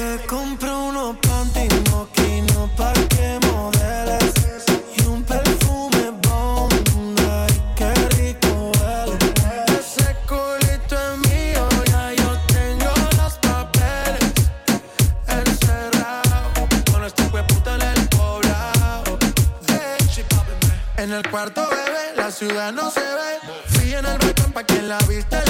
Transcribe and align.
Te 0.00 0.18
compro 0.26 0.86
unos 0.86 1.16
panty 1.16 1.68
moquinos 1.90 2.70
pa' 2.74 2.94
que 3.10 3.38
modeles 3.46 4.32
Y 4.96 5.06
un 5.06 5.22
perfume 5.22 6.12
bomb, 6.22 6.72
ay, 7.28 7.62
qué 7.76 7.92
rico 8.16 8.72
huele. 8.78 9.18
Ese 9.78 10.16
culito 10.26 10.96
es 10.96 11.18
mío, 11.28 11.68
ya 11.90 12.14
yo 12.14 12.30
tengo 12.46 12.94
los 13.18 13.34
papeles. 13.46 14.32
Encerrado 15.28 16.66
Con 16.90 17.04
este 17.04 17.22
puta 17.52 17.74
en 17.74 17.82
el 17.82 18.08
poblado. 18.08 19.18
En 20.96 21.12
el 21.12 21.30
cuarto, 21.30 21.68
bebé, 21.68 22.16
la 22.16 22.30
ciudad 22.30 22.72
no 22.72 22.90
se 22.90 23.00
ve. 23.00 23.52
Fui 23.66 23.92
en 23.92 24.06
el 24.06 24.16
balcón 24.16 24.52
pa' 24.52 24.64
que 24.64 24.80
la 24.80 24.96
vista 25.00 25.42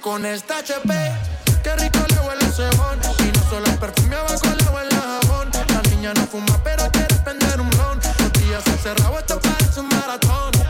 con 0.00 0.24
esta 0.24 0.58
HP 0.58 0.88
Qué 1.62 1.76
rico 1.76 1.98
le 2.08 2.20
huele 2.26 2.44
ese 2.46 2.68
bon 2.76 2.98
Y 3.18 3.36
no 3.36 3.50
solo 3.50 3.66
el 3.66 3.78
perfume 3.78 4.16
abajo 4.16 4.46
le 4.46 4.70
huele 4.70 4.94
a 4.94 5.20
jabón. 5.20 5.50
La 5.68 5.82
niña 5.90 6.14
no 6.14 6.26
fuma 6.26 6.58
pero 6.64 6.90
quiere 6.90 7.14
prender 7.16 7.60
un 7.60 7.68
blon. 7.70 8.00
Los 8.18 8.32
días 8.32 8.66
encerrados 8.66 9.18
esto 9.18 9.40
parece 9.40 9.80
un 9.80 9.88
maratón 9.88 10.61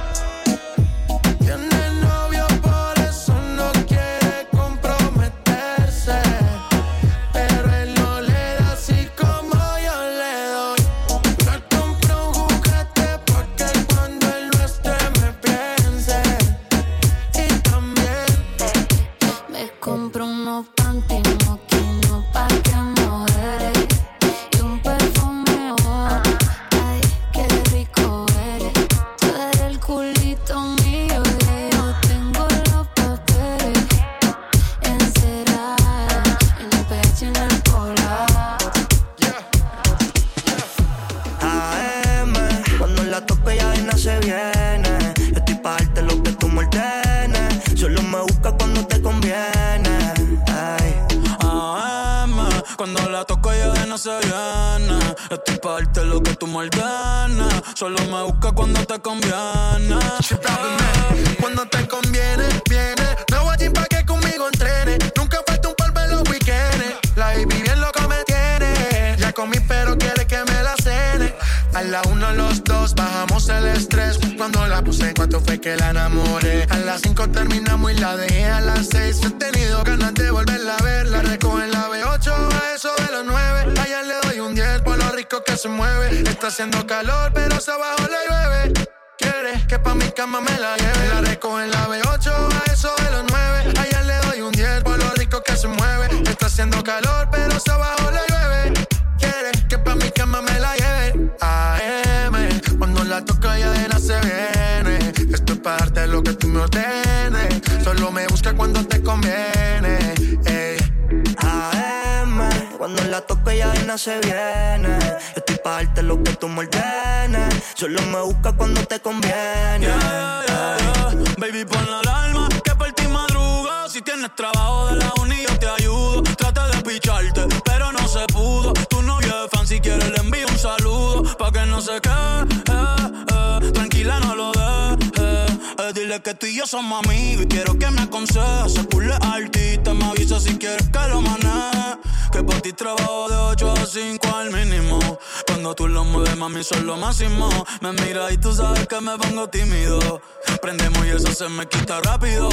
somos 136.73 137.05
amigos 137.05 137.45
y 137.45 137.49
quiero 137.49 137.79
que 137.79 137.91
me 137.91 138.01
aconsejes. 138.01 138.73
Se 138.73 138.85
pule 138.85 139.15
artista, 139.21 139.93
me 139.93 140.07
avisa 140.07 140.41
si 140.41 140.57
quieres 140.57 140.89
que 140.89 141.09
lo 141.11 141.21
maneje. 141.21 141.99
Que 142.33 142.43
por 142.43 142.63
ti 142.63 142.73
trabajo 142.73 143.29
de 143.29 143.37
8 143.37 143.73
a 143.73 143.85
5 143.85 144.37
al 144.37 144.51
mínimo. 144.51 144.99
Cuando 145.47 145.75
tú 145.75 145.87
lo 145.87 146.03
mueves, 146.05 146.35
mami, 146.39 146.65
son 146.65 146.87
lo 146.87 146.97
máximo. 146.97 147.51
Me 147.83 147.93
mira 147.93 148.33
y 148.33 148.39
tú 148.39 148.55
sabes 148.55 148.87
que 148.89 148.99
me 149.03 149.19
pongo 149.19 149.51
tímido. 149.51 150.23
Prendemos 150.63 151.05
y 151.05 151.11
eso 151.11 151.31
se 151.35 151.47
me 151.51 151.69
quita 151.69 152.01
rápido. 152.01 152.49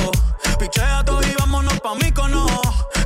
Pichea 0.59 1.01
todo 1.05 1.21
y 1.21 1.33
vámonos 1.39 1.79
pa' 1.79 1.95
mí 1.95 2.11
cono. 2.11 2.45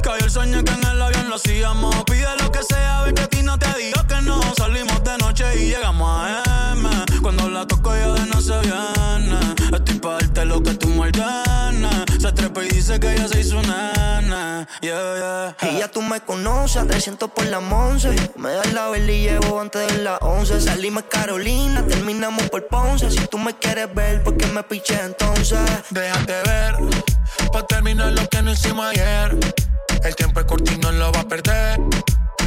Cayó 0.01 0.25
el 0.25 0.32
sueño 0.32 0.63
que 0.63 0.74
en 0.74 0.84
el 0.84 1.00
avión 1.00 1.29
lo 1.29 1.36
hacíamos. 1.36 1.96
Pide 2.05 2.36
lo 2.41 2.51
que 2.51 2.63
sea, 2.63 3.03
ve 3.03 3.13
que 3.13 3.22
a 3.22 3.27
ti 3.27 3.43
no 3.43 3.60
te 3.60 3.72
digo 3.77 4.01
que 4.08 4.20
no. 4.24 4.41
Salimos 4.58 5.03
de 5.03 5.15
noche 5.20 5.46
y 5.62 5.67
llegamos 5.67 6.10
a 6.10 6.72
M. 6.72 6.89
Cuando 7.22 7.50
la 7.50 7.67
toco 7.67 7.96
ya 7.96 8.13
de 8.13 8.25
no 8.25 8.41
se 8.41 8.60
viene. 8.62 8.92
Dice 12.93 13.00
que 13.00 13.17
ya 13.17 13.27
se 13.27 13.39
hizo 13.39 13.62
nena. 13.62 14.67
Yeah, 14.81 15.55
yeah. 15.59 15.71
Y 15.71 15.79
ya 15.79 15.88
tú 15.88 16.01
me 16.01 16.21
conoces, 16.21 16.77
a 16.77 16.85
300 16.85 17.29
por 17.31 17.45
la 17.47 17.59
11. 17.59 18.31
Me 18.38 18.51
das 18.51 18.73
la 18.73 18.89
vela 18.89 19.12
y 19.12 19.21
llevo 19.21 19.59
antes 19.59 19.88
de 19.88 20.03
las 20.03 20.19
11. 20.21 20.62
Salimos 20.62 21.03
Carolina, 21.09 21.85
terminamos 21.88 22.50
por 22.50 22.67
Ponce. 22.67 23.09
Si 23.12 23.25
tú 23.27 23.38
me 23.38 23.53
quieres 23.57 23.93
ver, 23.93 24.23
¿por 24.23 24.38
qué 24.38 24.47
me 24.47 24.63
piché 24.63 25.00
entonces? 25.01 25.59
Déjate 25.89 26.33
ver, 26.45 26.75
pa' 27.51 27.65
terminar 27.65 28.12
lo 28.12 28.27
que 28.29 28.41
no 28.41 28.51
hicimos 28.51 28.85
ayer. 28.85 29.38
El 30.03 30.15
tiempo 30.15 30.39
es 30.39 30.45
corto 30.45 30.71
y 30.71 30.77
no 30.77 30.91
lo 30.91 31.12
va 31.12 31.21
a 31.21 31.27
perder. 31.27 31.79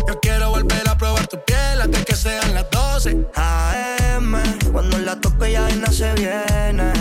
Yo 0.07 0.21
quiero 0.21 0.51
volver 0.51 0.89
a 0.89 0.97
probar 0.97 1.27
tu 1.27 1.43
piel 1.45 1.81
antes 1.81 2.05
que 2.05 2.15
sean 2.15 2.55
las 2.55 2.71
12. 2.71 3.27
AM, 3.35 4.37
cuando 4.73 4.99
la 4.99 5.21
toque 5.21 5.53
ya 5.53 5.65
de 5.65 5.93
se 5.93 6.13
viene. 6.15 6.96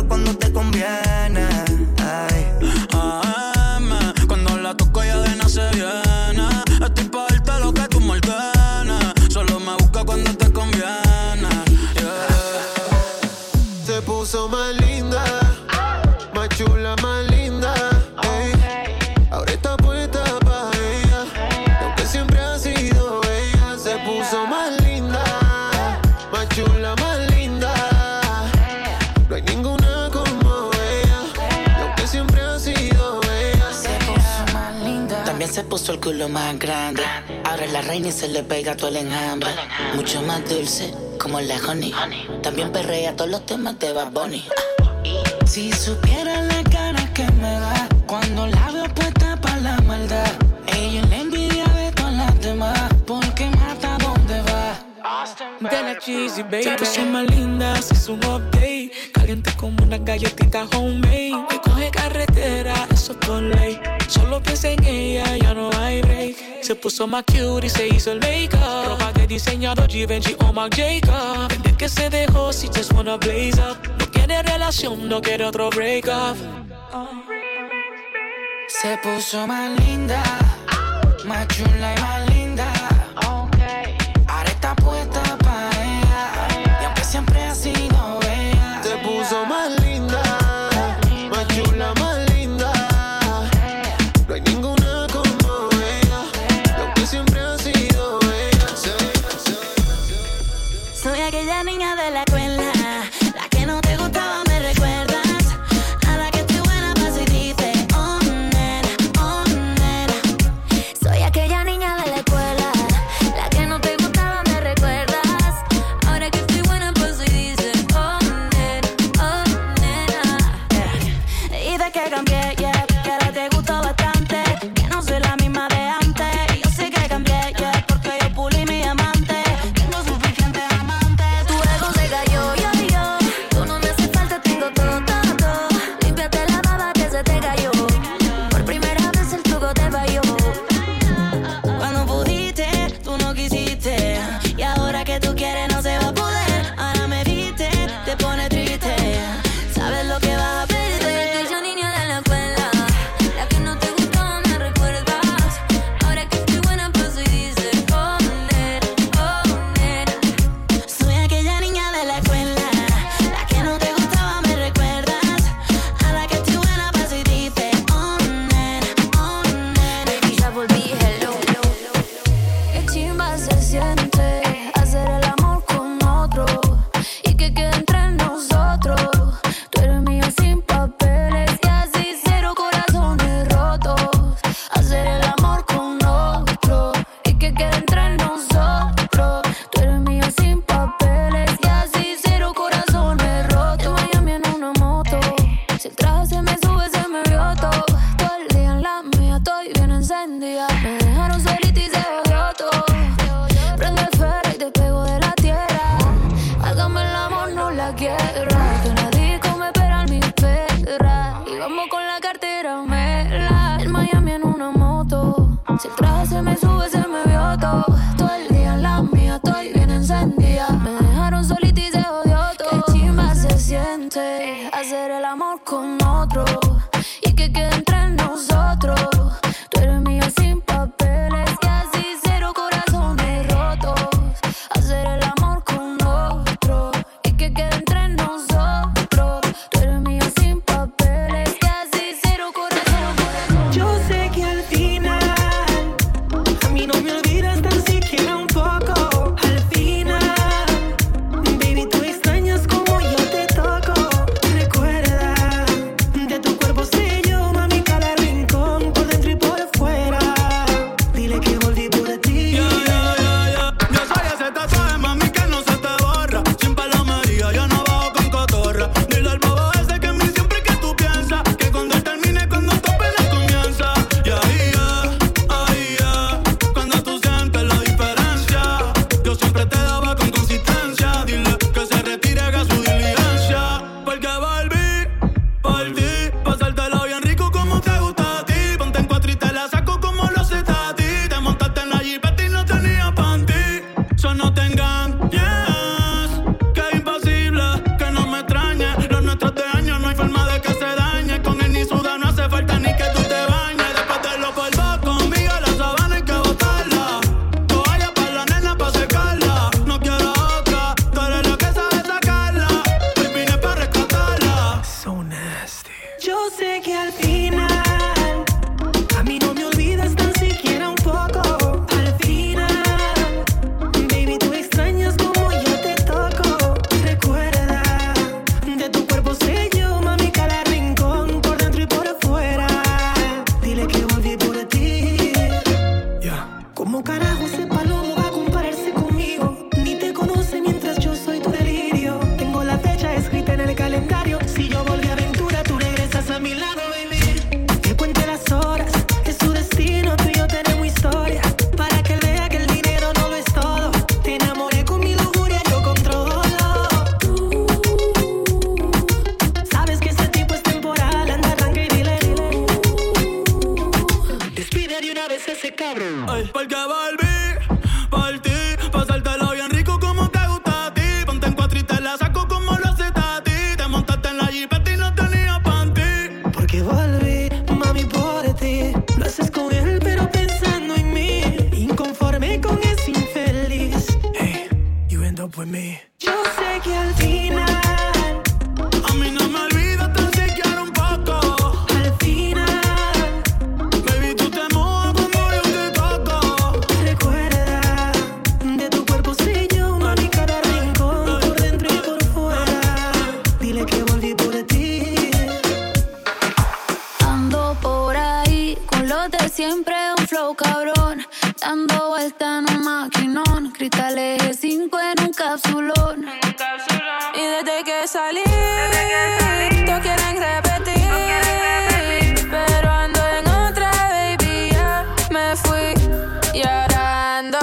Cuando 0.00 0.34
te 0.34 0.50
conviene. 0.50 1.51
el 35.88 36.00
culo 36.00 36.28
más 36.28 36.58
grande. 36.58 37.02
Ahora 37.44 37.66
la 37.66 37.82
reina 37.82 38.08
y 38.08 38.12
se 38.12 38.28
le 38.28 38.44
pega 38.44 38.76
todo 38.76 38.88
el 38.88 38.96
enjambre. 38.96 39.50
Mucho 39.94 40.22
más 40.22 40.48
dulce, 40.48 40.94
como 41.18 41.40
la 41.40 41.56
honey. 41.56 41.92
También 42.40 42.70
perrea 42.70 43.16
todos 43.16 43.30
los 43.30 43.44
temas 43.46 43.78
de 43.80 43.92
Bad 43.92 44.12
Bunny. 44.12 44.44
Si 45.44 45.72
supiera 45.72 46.42
la 46.42 46.62
cara 46.64 47.12
que 47.12 47.24
me 47.32 47.58
da 47.58 47.88
cuando 48.06 48.46
la 48.46 48.70
veo 48.70 48.88
puesta 48.94 49.36
para 49.40 49.56
la 49.58 49.80
maldad. 49.80 50.30
Ella 50.68 51.02
le 51.10 51.20
envidia 51.20 51.64
de 51.64 51.90
todas 51.92 52.14
las 52.14 52.40
demás 52.40 52.78
porque 53.04 53.46
mata 53.50 53.98
donde 53.98 54.40
va. 54.42 54.78
Dale 55.60 55.98
cheesy, 55.98 56.42
baby. 56.42 56.64
Ya 56.64 56.76
que 56.76 57.04
más 57.06 57.26
linda, 57.26 57.82
se 57.82 58.12
un 58.12 58.18
update. 58.24 59.11
Caliente 59.22 59.52
como 59.56 59.84
una 59.84 59.98
galletita 59.98 60.66
homemade. 60.74 61.46
Que 61.48 61.60
coge 61.60 61.90
carretera, 61.92 62.74
eso 62.92 63.12
es 63.12 63.18
por 63.18 63.40
ley. 63.40 63.78
Solo 64.08 64.42
piensa 64.42 64.70
en 64.70 64.82
ella, 64.82 65.36
ya 65.36 65.54
no 65.54 65.70
hay 65.78 66.02
break. 66.02 66.34
Se 66.60 66.74
puso 66.74 67.06
más 67.06 67.22
cute 67.26 67.66
y 67.66 67.70
se 67.70 67.86
hizo 67.86 68.10
el 68.10 68.18
make-up. 68.18 68.88
Ropa 68.88 69.12
de 69.12 69.28
diseñador 69.28 69.88
Givenchy 69.88 70.34
o 70.40 70.52
Marc 70.52 70.74
Jacob. 70.74 71.46
Desde 71.50 71.76
que 71.76 71.88
se 71.88 72.10
dejó, 72.10 72.52
si 72.52 72.66
just 72.66 72.92
wanna 72.94 73.16
blaze 73.16 73.60
up. 73.60 73.78
No 73.96 74.10
quiere 74.10 74.42
relación, 74.42 75.08
no 75.08 75.20
quiere 75.22 75.44
otro 75.44 75.70
break-up. 75.70 76.36
Se 78.66 78.98
puso 79.04 79.46
más 79.46 79.70
linda, 79.86 80.20
más 81.26 81.46
chula 81.46 81.94
y 81.96 82.00
más 82.00 82.20
linda. 82.22 82.31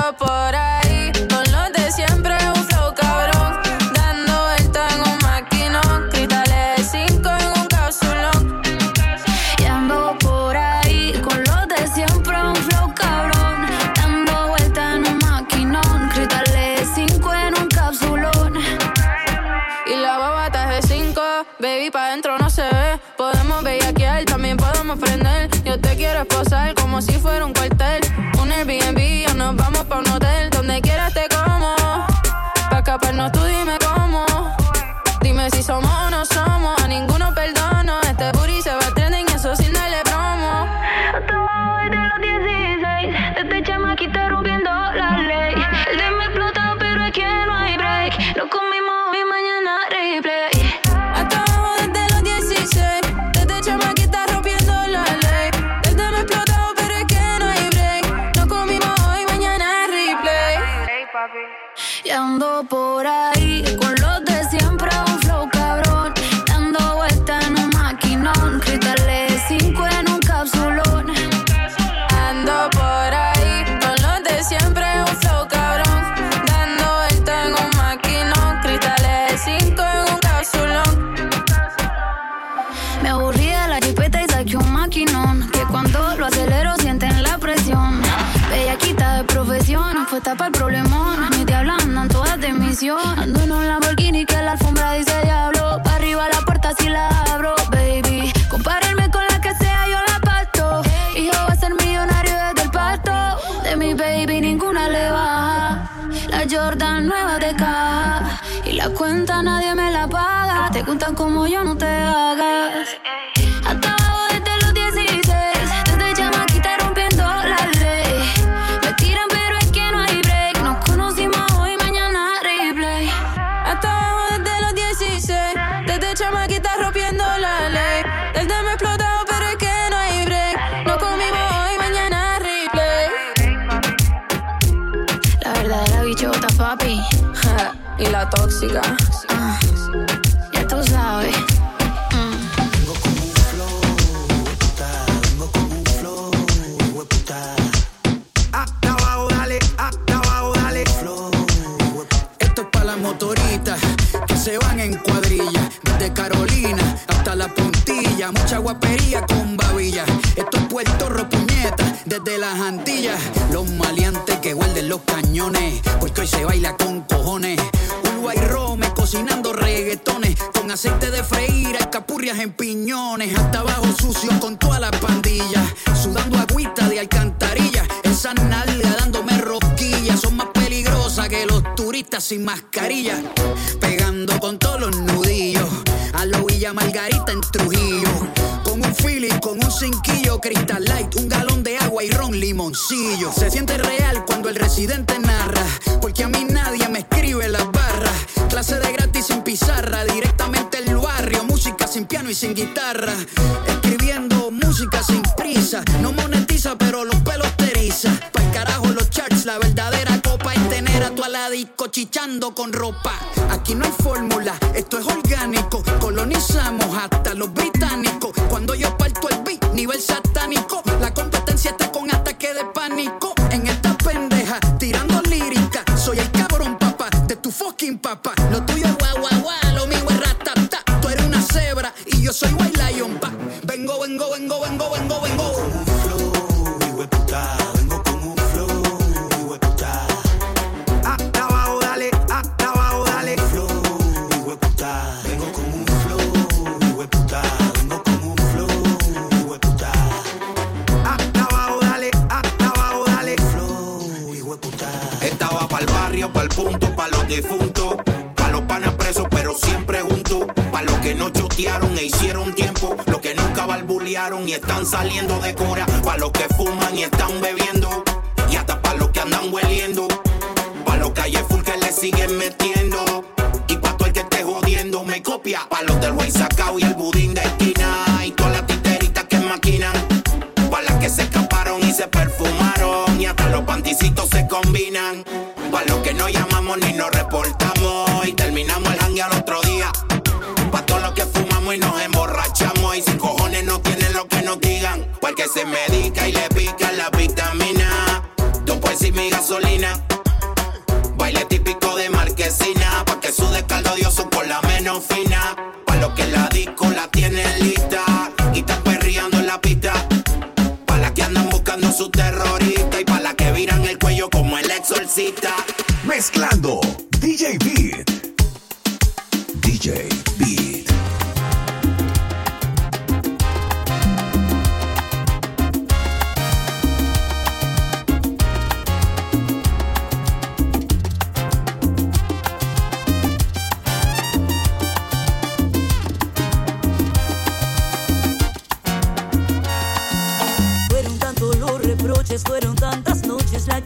Ahora 0.10 0.38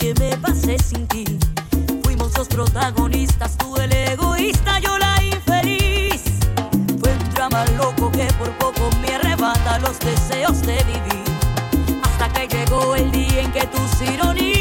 que 0.04 0.13
me 0.20 0.36
pasé 0.36 0.78
sin 0.80 1.08
ti. 1.08 1.24
Fuimos 2.04 2.38
los 2.38 2.50
protagonistas, 2.50 3.58
tú 3.58 3.78
el 3.78 3.94
egoísta, 3.94 4.80
yo 4.80 4.98
la 4.98 5.24
infeliz. 5.24 6.24
Fue 7.00 7.10
un 7.13 7.34
drama 7.34 7.63
loco 7.78 8.12
que 8.12 8.26
por 8.38 8.50
poco 8.58 8.89
me 9.02 9.16
arrebata 9.16 9.80
los 9.80 9.98
deseos 10.00 10.62
de 10.63 10.76
vivir. 10.84 11.24
Hasta 12.04 12.28
que 12.34 12.48
llegó 12.54 12.96
el 12.96 13.12
día 13.12 13.44
en 13.44 13.52
que 13.54 13.66
tus 13.68 14.02
ironías. 14.02 14.53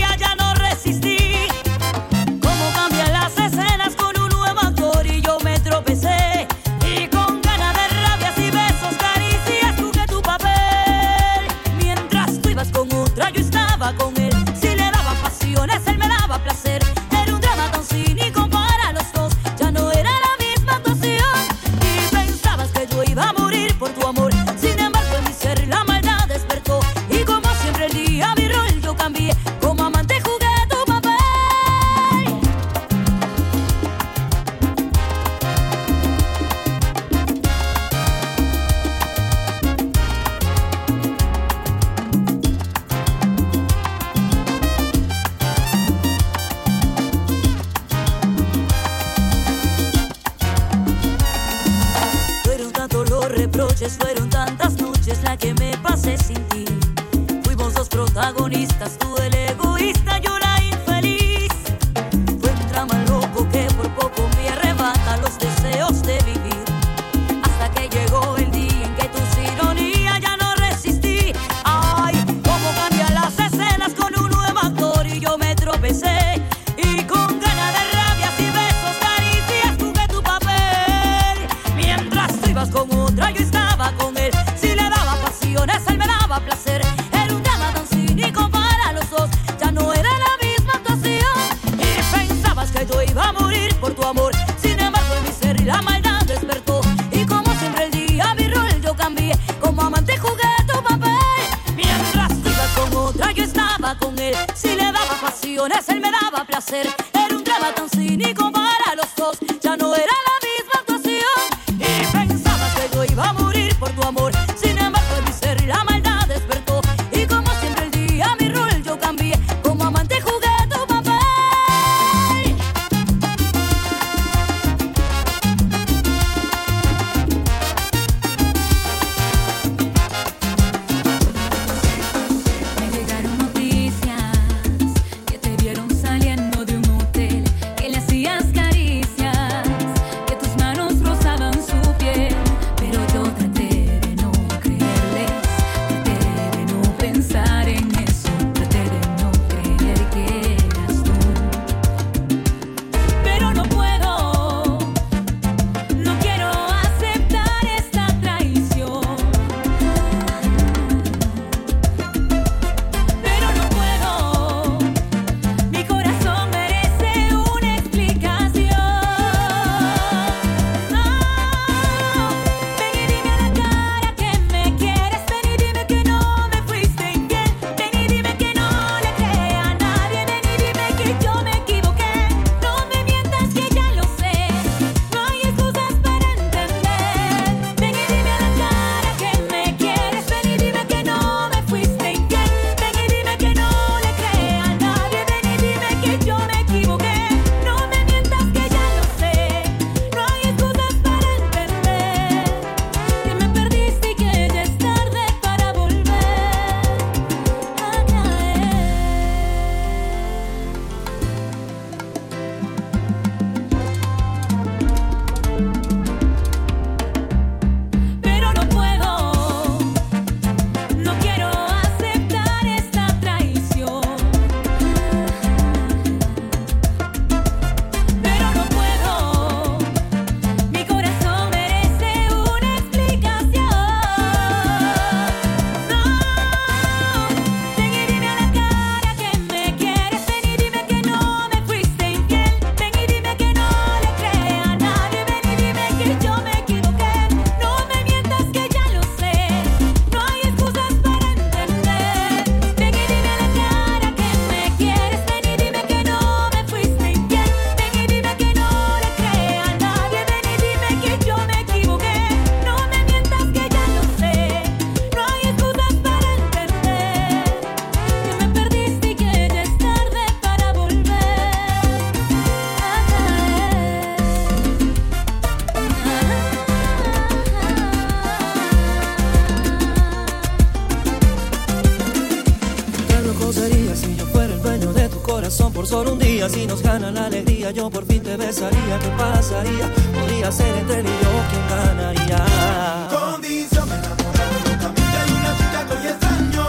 Yo 287.73 287.91
por 287.91 288.05
fin 288.05 288.23
te 288.23 288.37
besaría. 288.37 288.99
¿Qué 288.99 289.09
pasaría? 289.17 289.91
Podría 290.15 290.53
ser 290.53 290.77
entre 290.77 291.01
él 291.01 291.07
y 291.07 291.25
yo 291.25 291.31
quien 291.51 291.69
ganaría. 291.69 293.09
Condición 293.11 293.89
me 293.89 293.95
enamoré 293.97 294.45
de 294.53 295.33
una 295.33 295.57
chica 295.57 295.87
que 295.87 295.93
hoy 295.95 296.07
extraño. 296.07 296.67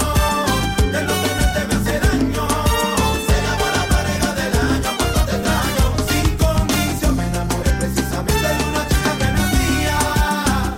De 0.92 1.04
no 1.04 1.14
tenerte 1.24 1.60
me 1.68 1.76
hace 1.76 2.00
daño. 2.00 2.48
Será 3.28 3.52
por 3.60 3.72
la 3.78 3.86
pareja 3.94 4.30
del 4.40 4.54
año 4.72 4.90
cuando 4.98 5.20
te 5.26 5.36
extraño. 5.36 5.86
Sin 6.08 6.38
condición 6.38 7.16
me 7.18 7.26
enamoré 7.28 7.72
precisamente 7.80 8.48
de 8.48 8.64
una 8.72 8.84
chica 8.88 9.12
que 9.20 9.30
no 9.36 9.44
mía. 9.56 10.00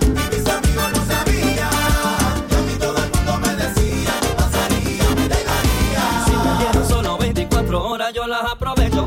Y 0.02 0.22
mis 0.34 0.46
amigos 0.48 0.88
no 0.94 1.00
sabían. 1.06 1.70
Y 2.50 2.54
a 2.54 2.60
mí 2.66 2.74
todo 2.80 2.98
el 2.98 3.10
mundo 3.14 3.32
me 3.44 3.52
decía 3.62 4.12
que 4.22 4.30
pasaría, 4.40 5.06
me 5.14 5.28
dejaría. 5.28 6.02
Si 6.26 6.32
me 6.32 6.52
dieron 6.58 6.88
solo 6.88 7.18
24 7.18 7.88
horas, 7.88 8.12
yo 8.12 8.26
las 8.26 8.44
aprovecho. 8.52 9.06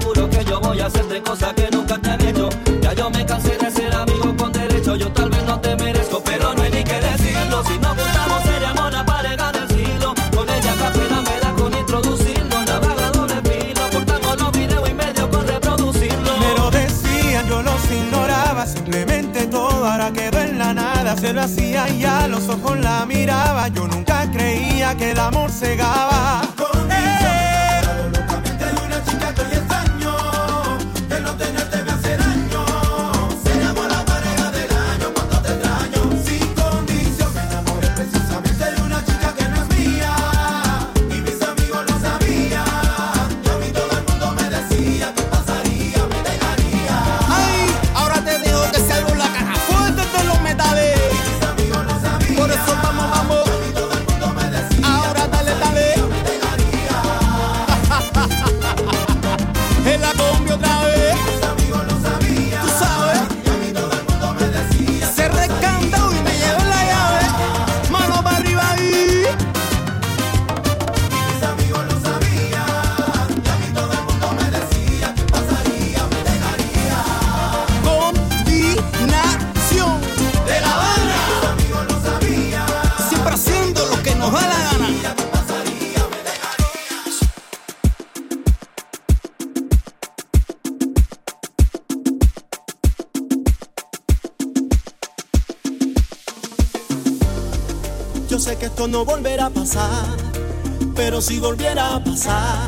Hacerte 0.90 1.22
cosas 1.22 1.54
que 1.54 1.70
nunca 1.72 1.98
te 1.98 2.10
había 2.10 2.30
hecho. 2.30 2.50
Ya 2.82 2.94
yo 2.94 3.10
me 3.10 3.26
cansé 3.26 3.58
de 3.58 3.72
ser 3.72 3.94
amigo 3.94 4.36
con 4.36 4.52
derecho. 4.52 4.96
Yo 4.96 5.12
tal 5.12 5.30
vez 5.30 5.44
no 5.46 5.60
te 5.60 5.76
merezco, 5.76 6.22
pero 6.24 6.54
no 6.54 6.62
hay 6.64 6.72
ni 6.72 6.84
que 6.84 7.00
decirlo. 7.00 7.64
Si 7.64 7.78
nos 7.78 7.96
juntamos, 7.98 8.44
seríamos 8.44 8.92
la 8.92 9.06
pareja 9.06 9.52
del 9.52 9.68
siglo. 9.70 10.14
Con 10.36 10.50
ella 10.50 10.74
café 10.84 11.10
la 11.10 11.22
me 11.22 11.40
da 11.40 11.54
con 11.54 11.74
introducirlo. 11.78 12.56
Navegado 12.66 13.28
de 13.28 13.38
filo, 13.50 13.82
cortamos 13.92 14.38
los 14.42 14.52
videos 14.52 14.90
y 14.90 14.94
medio 14.94 15.30
con 15.30 15.48
reproducirlo. 15.48 16.32
Me 16.40 16.52
lo 16.58 16.72
decían, 16.72 17.48
yo 17.48 17.62
los 17.62 17.92
ignoraba. 17.92 18.66
Simplemente 18.66 19.48
todo 19.48 19.86
ahora 19.86 20.12
quedó 20.12 20.40
en 20.40 20.58
la 20.58 20.74
nada. 20.74 21.16
Se 21.18 21.34
lo 21.34 21.42
hacía 21.42 21.88
y 21.90 22.04
a 22.04 22.28
los 22.28 22.50
ojos 22.50 22.80
la 22.80 23.06
miraba. 23.06 23.68
Yo 23.70 23.88
nunca 23.88 24.30
creía 24.32 24.96
que 24.96 25.12
el 25.12 25.20
amor 25.20 25.52
cegaba. 25.52 26.42
No 98.90 99.06
volverá 99.06 99.48
a 99.48 99.50
pasar, 99.50 100.18
pero 100.96 101.22
si 101.22 101.40
volviera 101.40 101.96
a 101.96 102.04
pasar, 102.04 102.68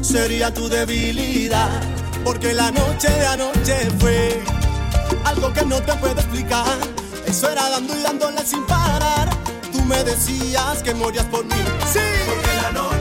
sería 0.00 0.52
tu 0.52 0.68
debilidad. 0.68 1.80
Porque 2.24 2.52
la 2.52 2.70
noche 2.70 3.08
de 3.10 3.26
anoche 3.26 3.90
fue 3.98 4.40
algo 5.24 5.52
que 5.52 5.64
no 5.64 5.80
te 5.82 5.94
puedo 5.94 6.14
explicar. 6.14 6.78
Eso 7.26 7.50
era 7.50 7.68
dando 7.68 7.94
y 7.98 8.02
dándole 8.02 8.44
sin 8.44 8.64
parar. 8.66 9.28
Tú 9.72 9.82
me 9.82 10.02
decías 10.04 10.82
que 10.82 10.94
morías 10.94 11.26
por 11.26 11.44
mí. 11.44 11.62
Sí, 11.92 12.00
porque 12.26 12.56
la 12.62 12.72
noche 12.72 12.97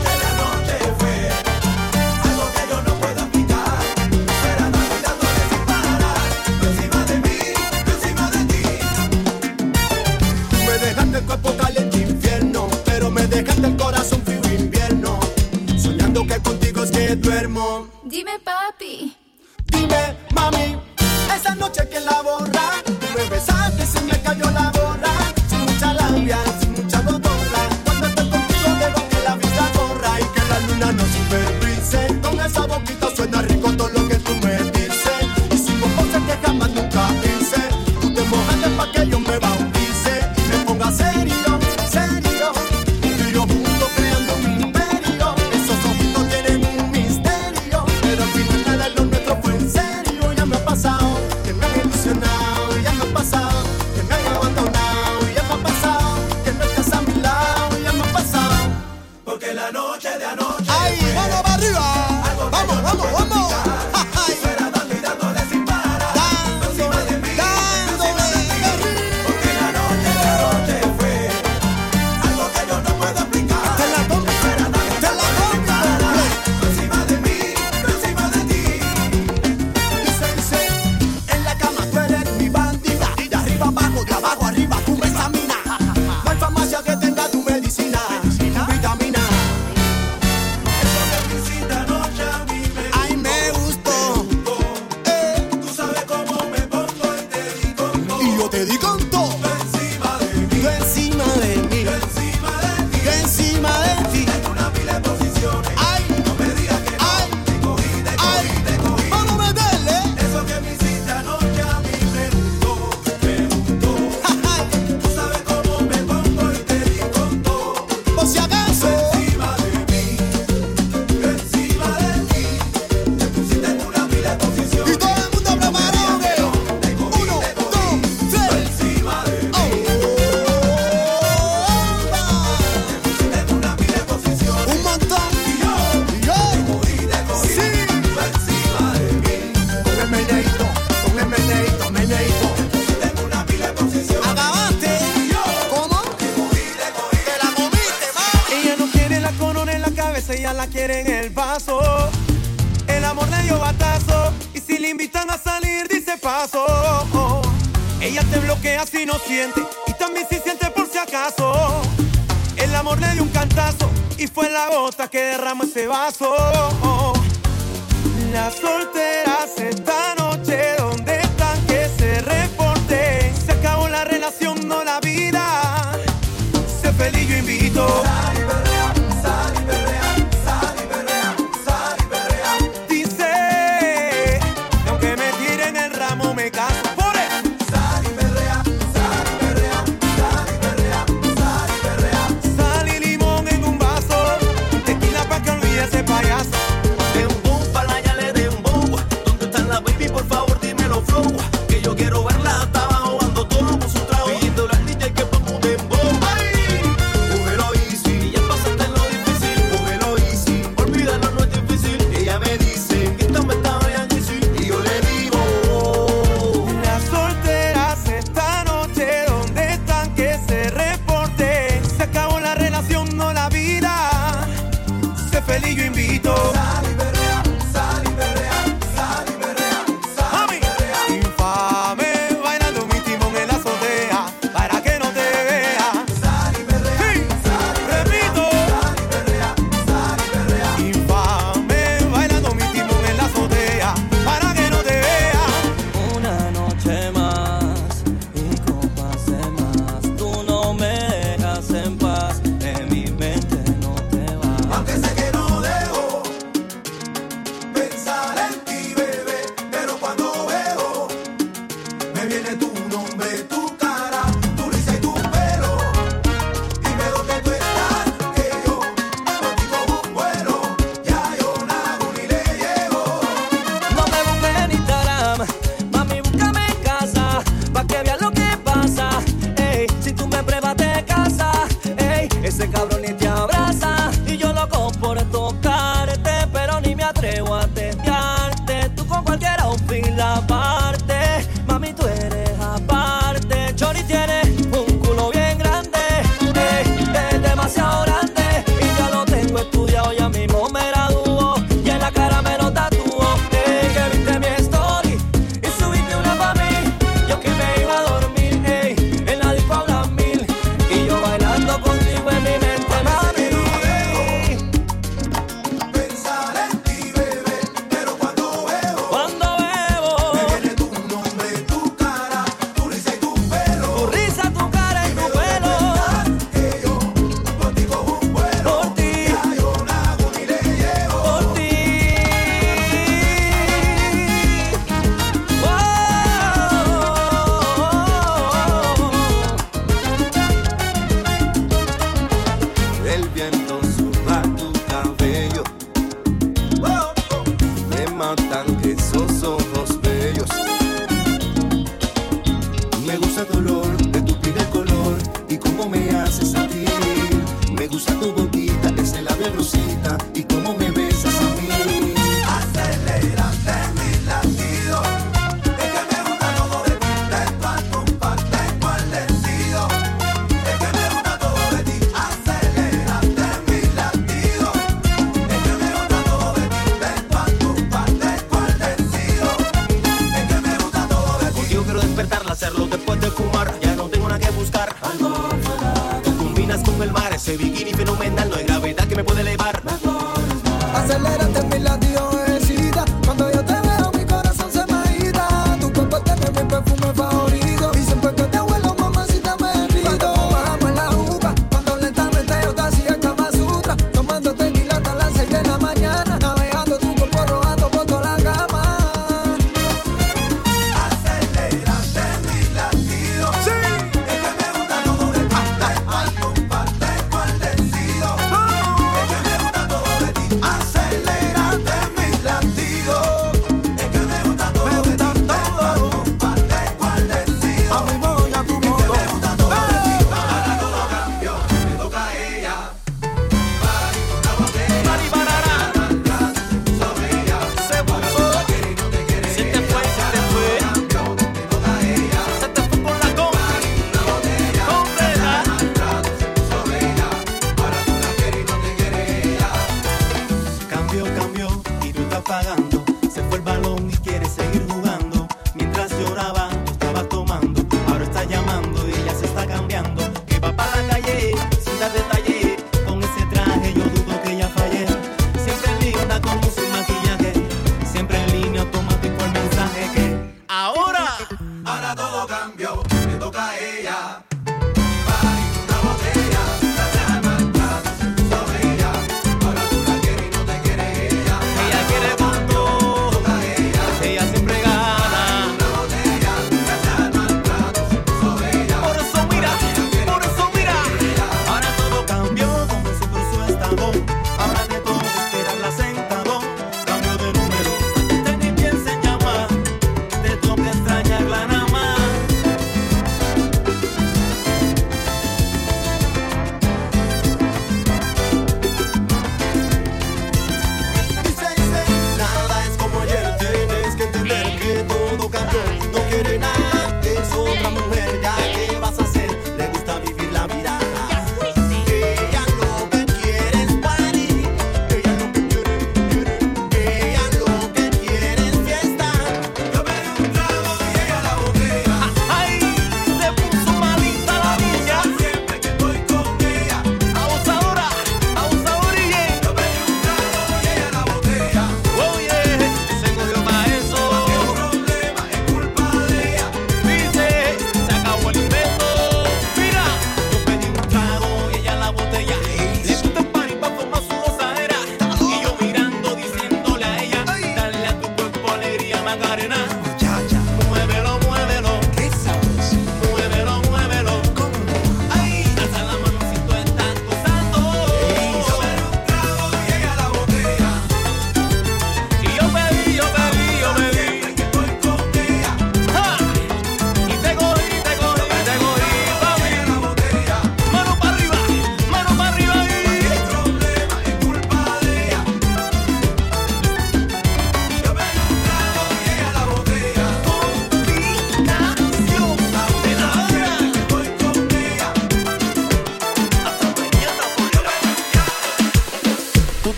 paso 165.98 166.37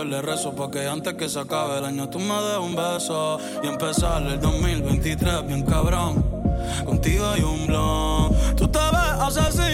Dios 0.00 0.06
le 0.06 0.22
rezo 0.22 0.54
Porque 0.54 0.88
antes 0.88 1.14
que 1.14 1.28
se 1.28 1.40
acabe 1.40 1.78
el 1.78 1.84
año 1.84 2.08
tú 2.08 2.18
me 2.18 2.34
des 2.34 2.58
un 2.58 2.74
beso 2.74 3.38
Y 3.62 3.66
empezar 3.66 4.22
el 4.22 4.40
2023 4.40 5.46
bien 5.46 5.62
cabrón. 5.62 6.24
Contigo 6.84 7.26
hay 7.26 7.42
un 7.42 7.66
blon. 7.66 8.32
Tú 8.56 8.68
te 8.68 8.78
ves 8.78 9.38
asesina 9.38 9.69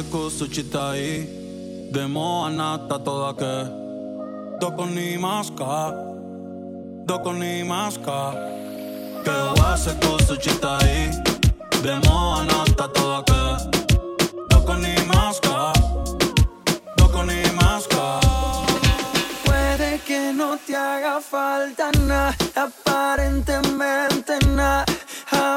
wase 0.00 0.10
kusuchitai 0.10 1.26
Demo 1.92 2.44
anata 2.46 2.98
toda 3.04 3.34
que 3.34 3.68
Doko 4.60 4.86
ni 4.86 5.18
maska 5.18 5.92
Doko 7.06 7.32
ni 7.32 7.62
maska 7.64 8.34
Que 9.24 9.60
wase 9.60 9.90
kusuchitai 10.00 11.10
Demo 11.82 12.34
anata 12.36 12.88
toda 12.88 13.22
que 13.28 13.42
Doko 14.48 14.74
ni 14.80 14.94
maska 15.12 15.72
Doko 16.96 17.22
ni 17.24 17.42
maska 17.58 18.20
Puede 19.44 19.98
que 20.06 20.32
no 20.32 20.56
te 20.66 20.76
haga 20.76 21.20
falta 21.20 21.90
nada, 22.06 22.34
aparentemente 22.54 24.38
nada. 24.46 24.89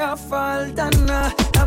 Haga 0.00 0.16
falta 0.16 0.90
nada, 1.06 1.59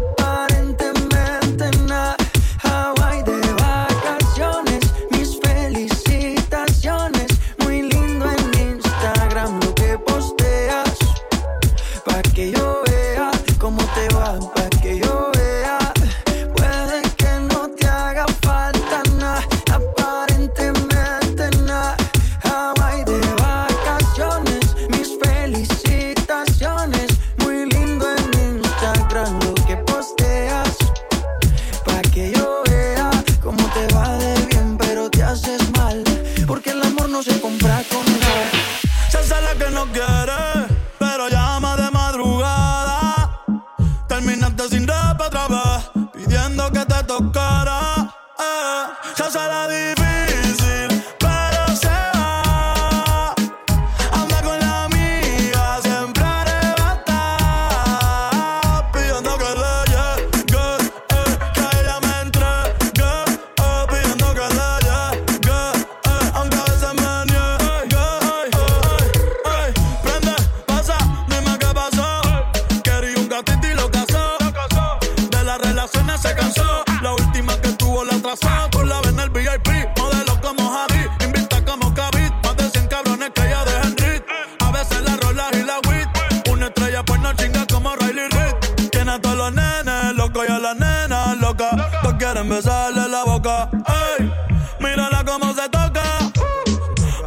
besarle 92.54 93.08
la 93.08 93.24
boca. 93.24 93.70
Ey, 94.18 94.32
mírala 94.80 95.24
cómo 95.26 95.54
se 95.54 95.68
toca. 95.70 96.04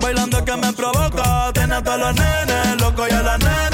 Bailando 0.01 0.45
que 0.45 0.57
me 0.57 0.73
provoca. 0.73 1.53
Tiene 1.53 1.75
a 1.75 1.83
todos 1.83 1.99
los 1.99 2.15
nenes 2.15 2.81
locos 2.81 3.09
y 3.11 3.13
a 3.13 3.23
las 3.23 3.39
nenas 3.39 3.66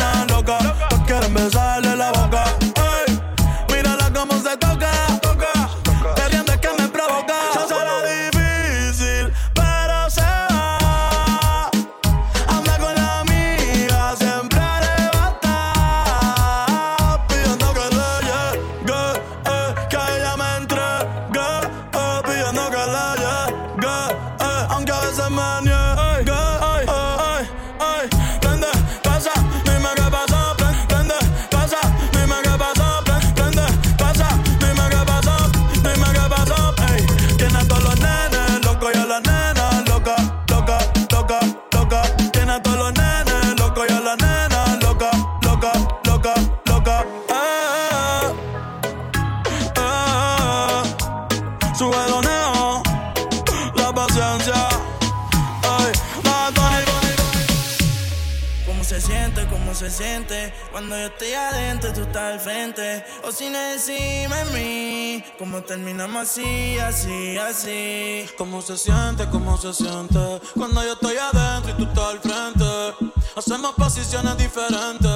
así, 66.33 66.79
así, 66.79 67.37
así? 67.37 68.27
¿Cómo 68.39 68.63
se 68.63 68.79
siente? 68.79 69.29
¿Cómo 69.31 69.59
se 69.59 69.75
siente? 69.75 70.41
Cuando 70.55 70.83
yo 70.83 70.95
estoy 70.95 71.17
adentro 71.17 71.73
y 71.73 71.75
tú 71.75 71.85
estás 71.85 72.05
al 72.05 72.21
frente. 72.21 73.15
Hacemos 73.37 73.75
posiciones 73.75 74.39
diferentes. 74.39 75.11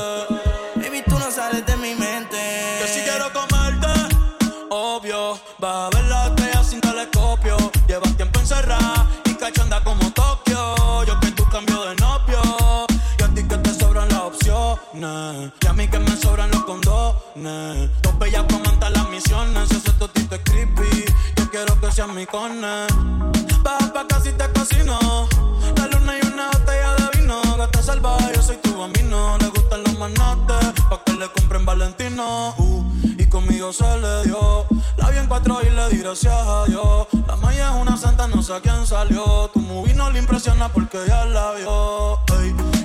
Baby, 0.75 1.03
tú 1.09 1.19
no 1.19 1.31
sales 1.31 1.65
de 1.65 1.77
mi 1.77 1.95
mente. 1.95 2.16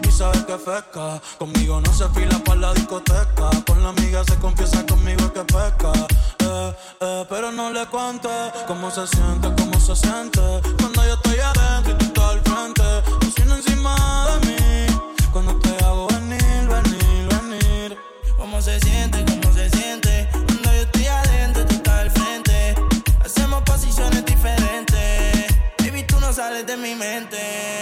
Y 0.03 0.11
sabes 0.11 0.43
que 0.45 0.55
pesca. 0.57 1.21
Conmigo 1.37 1.79
no 1.79 1.93
se 1.93 2.07
fila 2.09 2.39
para 2.43 2.59
la 2.59 2.73
discoteca. 2.73 3.49
Con 3.67 3.83
la 3.83 3.89
amiga 3.89 4.23
se 4.23 4.35
confiesa 4.37 4.85
conmigo 4.85 5.31
que 5.31 5.43
pesca. 5.43 5.91
Eh, 6.39 6.73
eh, 7.01 7.25
pero 7.29 7.51
no 7.51 7.71
le 7.71 7.85
cuente 7.87 8.29
cómo 8.67 8.89
se 8.89 9.05
siente, 9.07 9.47
cómo 9.57 9.79
se 9.79 9.95
siente. 9.95 10.41
Cuando 10.79 11.05
yo 11.05 11.13
estoy 11.13 11.39
adentro 11.39 11.93
y 11.93 11.97
tú 11.97 12.05
estás 12.05 12.23
al 12.31 12.41
frente. 12.41 12.83
Cocina 13.19 13.55
encima 13.57 13.95
de 14.31 14.47
mí. 14.47 15.01
Cuando 15.31 15.55
te 15.57 15.85
hago 15.85 16.07
venir, 16.07 16.67
venir, 16.67 17.27
venir. 17.35 17.97
¿Cómo 18.37 18.61
se 18.61 18.79
siente? 18.79 19.23
¿Cómo 19.25 19.53
se 19.53 19.69
siente? 19.69 20.29
Cuando 20.31 20.73
yo 20.73 20.81
estoy 20.81 21.05
adentro, 21.05 21.65
tú 21.65 21.75
estás 21.75 21.99
al 21.99 22.11
frente. 22.11 22.75
Hacemos 23.23 23.61
posiciones 23.63 24.25
diferentes. 24.25 25.45
Baby, 25.77 26.03
tú 26.03 26.19
no 26.19 26.33
sales 26.33 26.65
de 26.65 26.75
mi 26.77 26.95
mente. 26.95 27.80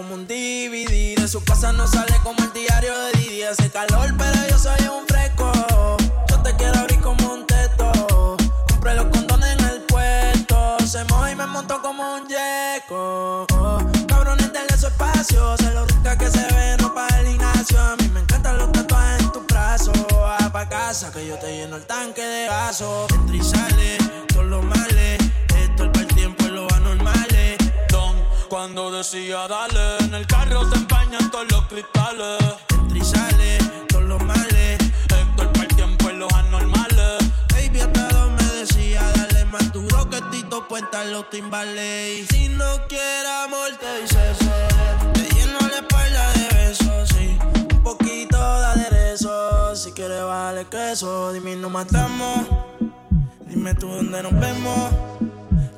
Como 0.00 0.14
un 0.14 0.26
DVD. 0.26 1.14
De 1.20 1.28
su 1.28 1.44
casa 1.44 1.72
no 1.72 1.86
sale 1.86 2.14
como 2.22 2.42
el 2.42 2.52
diario 2.54 2.92
de 2.98 3.12
Didi. 3.18 3.42
Hace 3.42 3.70
calor, 3.70 4.08
pero 4.16 4.48
yo 4.48 4.58
soy 4.58 4.80
un 4.88 5.06
fresco. 5.06 5.52
Yo 6.28 6.40
te 6.40 6.56
quiero 6.56 6.78
abrir 6.78 7.00
como 7.00 7.34
un 7.34 7.46
teto. 7.46 8.36
Compré 8.70 8.94
los 8.94 9.06
condones 9.06 9.58
en 9.58 9.64
el 9.66 9.82
puerto. 9.82 10.78
Se 10.86 11.04
moja 11.04 11.32
y 11.32 11.36
me 11.36 11.46
montó 11.46 11.82
como 11.82 12.14
un 12.14 12.26
yeco. 12.26 13.46
Cabrones, 14.08 14.50
denle 14.52 14.78
su 14.78 14.86
espacio. 14.86 15.56
Se 15.58 15.70
lo 15.74 15.84
rica 15.84 16.16
que 16.16 16.30
se 16.30 16.46
ve, 16.54 16.76
no 16.80 16.94
para 16.94 17.20
el 17.20 17.26
gimnasio. 17.26 17.78
A 17.78 17.96
mí 17.96 18.08
me 18.08 18.20
encantan 18.20 18.56
los 18.56 18.72
tatuajes 18.72 19.20
en 19.20 19.32
tus 19.32 19.46
brazos. 19.46 19.98
Va 20.14 20.50
pa' 20.50 20.68
casa 20.68 21.12
que 21.12 21.26
yo 21.26 21.36
te 21.38 21.58
lleno 21.58 21.76
el 21.76 21.84
tanque 21.84 22.22
de 22.22 22.46
gaso. 22.46 23.06
Entra 23.10 23.34
cuando 28.50 28.90
decía 28.90 29.46
dale, 29.46 29.98
en 30.00 30.12
el 30.12 30.26
carro 30.26 30.68
se 30.68 30.76
empañan 30.76 31.30
todos 31.30 31.46
los 31.52 31.66
cristales. 31.68 32.38
Entra 32.80 33.28
y 33.62 33.86
todos 33.86 34.04
los 34.04 34.22
males. 34.24 34.78
Héctor 35.08 35.52
tiempo 35.76 36.10
y 36.10 36.16
los 36.16 36.32
anormales. 36.32 37.18
Baby, 37.54 37.80
hasta 37.80 38.26
me 38.26 38.42
decía, 38.58 39.02
dale 39.14 39.44
más 39.46 39.72
duro 39.72 40.10
que 40.10 40.20
Tito 40.32 40.66
los 41.12 41.30
timbales. 41.30 42.26
Si 42.30 42.48
no 42.48 42.66
quieres 42.88 43.30
amor, 43.44 43.70
te 43.78 44.02
dice 44.02 44.32
eso. 44.32 45.12
Te 45.14 45.22
lleno 45.34 45.58
la 45.60 45.76
espalda 45.76 46.32
de 46.32 46.48
besos, 46.56 47.08
sí. 47.08 47.38
Un 47.72 47.82
poquito 47.84 48.36
de 48.36 48.66
aderezo. 48.66 49.76
Si 49.76 49.92
quieres, 49.92 50.24
vale 50.24 50.66
queso. 50.66 51.32
Dime, 51.32 51.54
no 51.54 51.70
matamos. 51.70 52.40
Dime 53.46 53.74
tú 53.74 53.86
dónde 53.86 54.24
nos 54.24 54.32
vemos. 54.40 54.90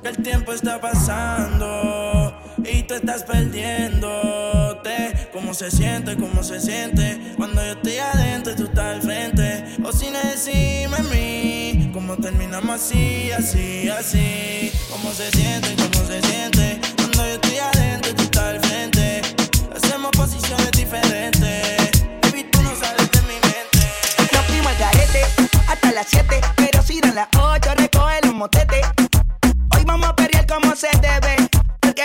Que 0.02 0.08
el 0.08 0.16
tiempo 0.22 0.52
está 0.52 0.80
pasando 0.80 2.41
y 2.64 2.82
tú 2.84 2.94
estás 2.94 3.24
perdiéndote. 3.24 5.28
¿Cómo 5.32 5.54
se 5.54 5.70
siente? 5.70 6.16
¿Cómo 6.16 6.42
se 6.42 6.60
siente? 6.60 7.34
Cuando 7.36 7.64
yo 7.64 7.72
estoy 7.72 7.98
adentro 7.98 8.54
tú 8.54 8.64
estás 8.64 8.96
al 8.96 9.02
frente. 9.02 9.64
O 9.84 9.92
si 9.92 10.10
no 10.10 10.20
encima 10.20 10.98
de 10.98 11.02
mí. 11.14 11.90
¿Cómo 11.92 12.16
terminamos 12.16 12.82
así, 12.82 13.30
así, 13.32 13.88
así? 13.88 14.72
¿Cómo 14.90 15.12
se 15.12 15.30
siente? 15.30 15.74
¿Cómo 15.76 16.06
se 16.06 16.22
siente? 16.22 16.80
Cuando 16.96 17.26
yo 17.26 17.34
estoy 17.34 17.58
adentro 17.58 18.14
tú 18.14 18.22
estás 18.22 18.44
al 18.44 18.60
frente. 18.60 19.22
Hacemos 19.74 20.10
posiciones 20.12 20.70
diferentes. 20.72 22.04
Baby, 22.22 22.44
tú 22.50 22.62
no 22.62 22.74
sales 22.76 23.10
de 23.10 23.20
mi 23.22 23.34
mente. 23.34 23.78
Nos 24.32 24.44
fuimos 24.46 24.68
al 24.68 24.78
garete 24.78 25.22
hasta 25.68 25.92
las 25.92 26.06
7, 26.08 26.40
pero 26.56 26.82
si 26.82 27.00
dan 27.00 27.14
las 27.14 27.28
8, 27.38 27.74
recoge 27.76 28.20
los 28.24 28.34
motetes. 28.34 28.86
Hoy 29.74 29.84
vamos 29.84 30.08
a 30.08 30.16
pelear 30.16 30.46
como 30.46 30.74
se 30.76 30.88
debe, 31.00 31.21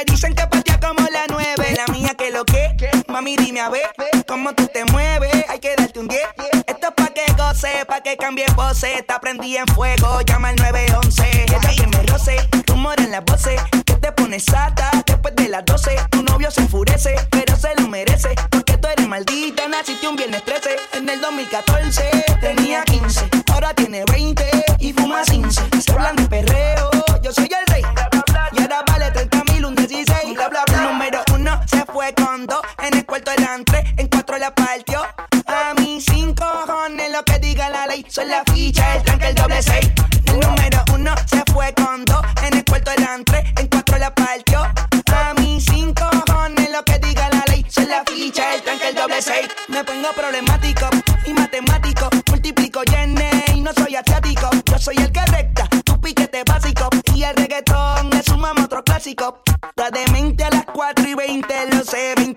dicen 0.06 0.34
que 0.36 0.46
patea 0.48 0.80
como 0.80 1.08
la 1.10 1.26
9. 1.30 1.76
La 1.76 1.94
mía 1.94 2.14
que 2.18 2.32
lo 2.32 2.46
que, 2.46 2.76
mami 3.08 3.36
dime 3.38 3.62
a 3.62 3.70
ver, 3.70 3.90
cómo 4.28 4.54
tú 4.54 4.68
te 4.68 4.86
mueves, 4.86 5.46
hay 5.50 5.60
que 5.60 5.76
darte 5.76 6.00
un 6.00 6.08
10. 6.08 6.22
Esto 6.68 6.88
es 6.88 6.94
pa' 6.94 7.08
que 7.14 7.34
goce, 7.34 7.86
pa' 7.86 8.02
que 8.02 8.18
cambie 8.18 8.46
pose, 8.56 8.94
está 8.94 9.20
prendida 9.20 9.62
en 9.62 9.68
fuego, 9.68 10.22
llama 10.22 10.50
al 10.50 10.56
911. 10.58 11.44
Ella 11.44 11.60
que 11.60 11.88
me 11.88 12.04
roce, 12.04 12.38
rumor 12.68 13.00
en 13.00 13.12
las 13.12 13.24
voces, 13.26 13.60
que 13.86 13.94
te 13.94 14.12
pones 14.12 14.46
sata 14.46 14.92
después 15.06 15.36
de 15.36 15.50
las 15.50 15.66
12. 15.66 15.96
Tu 16.12 16.24
novio 16.24 16.52
se 16.52 16.62
enfurece, 16.62 17.16
pero 17.32 17.56
se 17.56 17.74
lo 17.76 17.88
merece, 17.88 18.30
porque 18.52 18.78
tú 18.78 18.88
eres 18.88 19.08
maldita, 19.08 19.68
naciste 19.68 20.08
un 20.08 20.16
viernes 20.16 20.44
13. 20.44 20.76
En 20.94 21.10
el 21.10 21.20
2014 21.22 22.10
tenía 22.42 22.84
15, 22.84 23.30
ahora 23.52 23.74
tiene 23.74 24.04
20 24.06 24.67
Son 38.18 38.28
la 38.30 38.42
ficha, 38.52 38.96
el 38.96 39.04
tanque, 39.04 39.28
el 39.28 39.36
doble 39.36 39.62
seis. 39.62 39.92
El 40.26 40.40
número 40.40 40.84
uno 40.92 41.14
se 41.28 41.44
fue 41.54 41.72
con 41.76 42.04
dos. 42.04 42.26
En 42.48 42.58
el 42.58 42.66
cuarto 42.66 42.90
eran 42.90 43.24
tres, 43.24 43.44
en 43.60 43.68
cuatro 43.68 43.96
la 44.00 44.10
partió. 44.16 44.62
A 44.62 45.36
mí 45.36 45.62
cinco 45.62 46.10
cojones 46.26 46.72
lo 46.72 46.84
que 46.84 46.98
diga 46.98 47.30
la 47.30 47.44
ley. 47.48 47.64
Son 47.70 47.88
la 47.88 48.04
ficha, 48.08 48.56
el 48.56 48.64
tanque, 48.64 48.88
el 48.90 48.96
doble 48.96 49.22
seis. 49.22 49.48
Me 49.68 49.84
pongo 49.84 50.12
problemático 50.14 50.90
y 51.28 51.34
matemático. 51.34 52.10
Multiplico 52.32 52.82
y 52.88 53.54
y 53.56 53.62
no 53.62 53.72
soy 53.74 53.96
asiático. 53.96 54.50
Yo 54.66 54.80
soy 54.80 54.96
el 54.98 55.12
que 55.12 55.24
recta, 55.28 55.68
tu 55.86 56.02
piquete 56.02 56.42
básico. 56.44 56.90
Y 57.14 57.22
el 57.22 57.36
reggaetón 57.36 58.10
le 58.10 58.24
sumamos 58.24 58.66
otro 58.66 58.84
clásico. 58.84 59.44
La 59.76 59.92
demente 59.92 60.44
a 60.44 60.50
las 60.50 60.66
4 60.66 61.08
y 61.08 61.14
20, 61.14 61.54
lo 61.72 61.84
sé, 61.84 62.16
20 62.18 62.37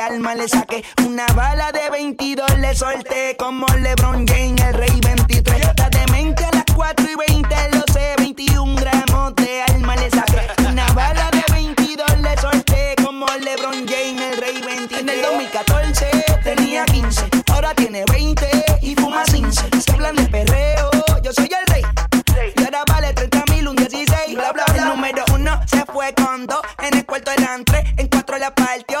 alma 0.00 0.34
le 0.34 0.48
saqué. 0.48 0.84
Una 1.06 1.26
bala 1.34 1.72
de 1.72 1.90
22 1.90 2.58
le 2.58 2.74
solté. 2.74 3.36
Como 3.38 3.66
LeBron 3.66 4.26
James, 4.26 4.60
el 4.62 4.74
rey 4.74 5.00
23. 5.02 5.60
Está 5.66 5.88
demente 5.90 6.44
a 6.44 6.50
las 6.52 6.64
4 6.74 7.06
y 7.10 7.32
20, 7.32 7.56
lo 7.72 7.84
sé. 7.92 8.14
21 8.18 8.76
gramos 8.76 9.34
de 9.36 9.62
alma 9.62 9.96
le 9.96 10.10
saqué. 10.10 10.40
Una 10.68 10.86
bala 10.92 11.30
de 11.30 11.52
22 11.52 12.18
le 12.20 12.36
solté. 12.38 12.94
Como 13.02 13.26
LeBron 13.26 13.86
James, 13.86 14.22
el 14.32 14.36
rey 14.38 14.60
23. 14.60 15.00
En 15.00 15.08
el 15.08 15.22
2014 15.22 16.10
tenía 16.44 16.84
15. 16.84 17.28
Ahora 17.52 17.74
tiene 17.74 18.04
20 18.10 18.48
y 18.82 18.94
fuma 18.94 19.24
15. 19.24 19.68
Se 19.80 19.92
hablan 19.92 20.16
de 20.16 20.26
perreo. 20.26 20.90
Yo 21.22 21.32
soy 21.32 21.48
el 21.60 21.66
rey. 21.72 21.82
Y 22.56 22.64
ahora 22.64 22.82
vale 22.86 23.12
30 23.12 23.44
mil, 23.50 23.68
un 23.68 23.76
16. 23.76 24.34
Bla, 24.34 24.52
bla. 24.52 24.64
El 24.74 24.84
número 24.84 25.24
uno 25.32 25.60
se 25.66 25.84
fue 25.86 26.14
con 26.14 26.46
dos. 26.46 26.60
En 26.82 26.96
el 26.96 27.06
cuarto 27.06 27.30
eran 27.32 27.64
tres. 27.64 27.84
En 27.96 28.08
cuatro 28.08 28.38
la 28.38 28.54
partió 28.54 29.00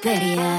prettier. 0.00 0.53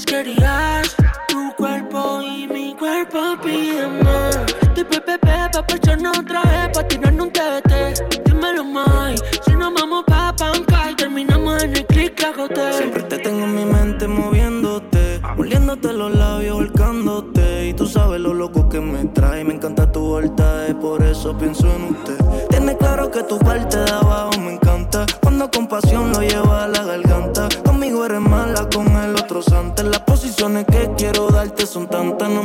Haciendo 0.00 0.24
fresquerías. 0.30 0.96
Tu 1.28 1.52
cuerpo 1.56 2.22
y 2.22 2.46
mi 2.46 2.74
cuerpo 2.74 3.18
piden 3.42 4.02
más. 4.02 4.38
De 4.74 4.84
pepe 4.84 5.18
pa' 5.18 5.50
echarnos 5.74 6.18
otra 6.18 6.42
vez. 6.42 6.68
Pa' 6.74 6.86
tirarnos 6.86 7.26
un 7.26 7.32
TBT. 7.32 8.24
Dímelo, 8.24 8.64
Mai. 8.64 9.16
Si 9.44 9.52
nos 9.52 9.72
vamos 9.74 10.04
pa' 10.06 10.34
panca 10.36 10.90
y 10.90 10.96
terminamos 10.96 11.62
en 11.62 11.76
el 11.76 11.86
click 11.86 12.22
agoté. 12.24 12.72
Siempre 12.72 13.02
te 13.04 13.18
tengo 13.18 13.44
en 13.44 13.54
mi 13.54 13.64
mente 13.64 14.06
moviéndote, 14.08 15.20
moliéndote 15.36 15.92
los 15.92 16.14
labios, 16.14 16.56
volcándote. 16.56 17.68
Y 17.68 17.74
tú 17.74 17.86
sabes 17.86 18.20
lo 18.20 18.34
loco 18.34 18.68
que 18.68 18.80
me 18.80 19.04
trae. 19.06 19.44
Me 19.44 19.54
encanta 19.54 19.90
tu 19.90 20.00
voltaje, 20.00 20.74
por 20.74 21.02
eso 21.02 21.36
pienso 21.36 21.66
en 21.74 21.84
usted. 21.84 22.16
Tienes 22.48 22.76
claro 22.76 23.10
que 23.10 23.22
tu 23.24 23.38
parte 23.38 23.78
de 23.78 23.90
abajo 23.90 24.30
me 24.40 24.54
encanta. 24.54 25.06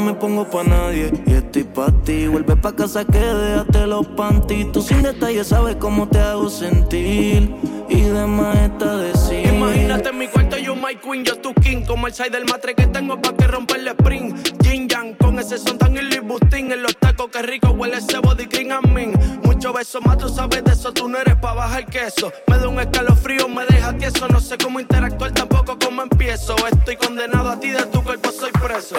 Me 0.06 0.14
pongo 0.14 0.48
pa' 0.50 0.64
nadie. 0.64 1.12
Y 1.26 1.34
estoy 1.34 1.64
pa' 1.64 1.92
ti. 2.04 2.28
Vuelve 2.28 2.56
pa' 2.56 2.76
casa 2.76 3.04
que 3.04 3.18
déjate 3.18 3.88
los 3.88 4.06
panties. 4.08 4.72
Tú 4.72 4.82
sin 4.82 5.02
detalle 5.02 5.44
sabes 5.44 5.76
cómo 5.78 6.08
te 6.08 6.20
hago 6.20 6.50
sentir. 6.50 7.54
Y 7.90 8.02
demás 8.02 8.58
está 8.58 8.98
decir. 8.98 9.48
Imagínate 9.48 10.10
en 10.10 10.18
mi 10.18 10.28
cuarto, 10.28 10.58
yo 10.58 10.76
my 10.76 10.96
queen, 10.96 11.24
yo 11.24 11.38
tu 11.38 11.54
king. 11.56 11.84
Como 11.86 12.08
el 12.08 12.14
side 12.14 12.30
del 12.30 12.46
matre 12.46 12.76
que 12.76 12.88
tengo 12.88 13.20
pa' 13.22 13.34
que 13.34 13.48
rompa 13.48 13.76
el 13.76 13.88
spring. 13.88 14.36
Yin 14.62 14.88
yang, 14.88 15.16
con 15.16 15.40
ese 15.40 15.58
son 15.58 15.78
tan 15.78 15.96
y 15.96 16.02
Louis. 16.02 16.42
En 16.52 16.82
los 16.82 16.96
tacos, 16.98 17.30
que 17.32 17.42
rico 17.42 17.70
huele 17.70 17.98
ese 17.98 18.20
body 18.20 18.48
cream 18.48 18.72
a 18.72 18.82
mí. 18.82 19.12
Mucho 19.44 19.74
beso 19.74 20.02
más, 20.02 20.18
tú 20.18 20.30
sabes 20.30 20.64
de 20.64 20.72
eso, 20.72 20.94
tú 20.94 21.08
no 21.08 21.18
eres 21.18 21.36
pa' 21.36 21.54
bajar 21.54 21.86
queso. 21.86 22.32
Me 22.48 22.58
da 22.58 22.68
un 22.68 22.80
escalofrío, 22.80 23.48
me 23.48 23.66
deja 23.66 23.96
tieso. 23.98 24.28
No 24.28 24.40
sé 24.40 24.58
cómo 24.58 24.80
interactuar, 24.80 25.32
tampoco 25.32 25.78
cómo 25.80 26.02
empiezo. 26.04 26.56
Estoy 26.72 26.96
condenado 26.96 27.50
a 27.50 27.60
ti, 27.60 27.70
de 27.70 27.84
tu 27.88 28.04
cuerpo 28.04 28.32
soy 28.32 28.52
preso. 28.52 28.96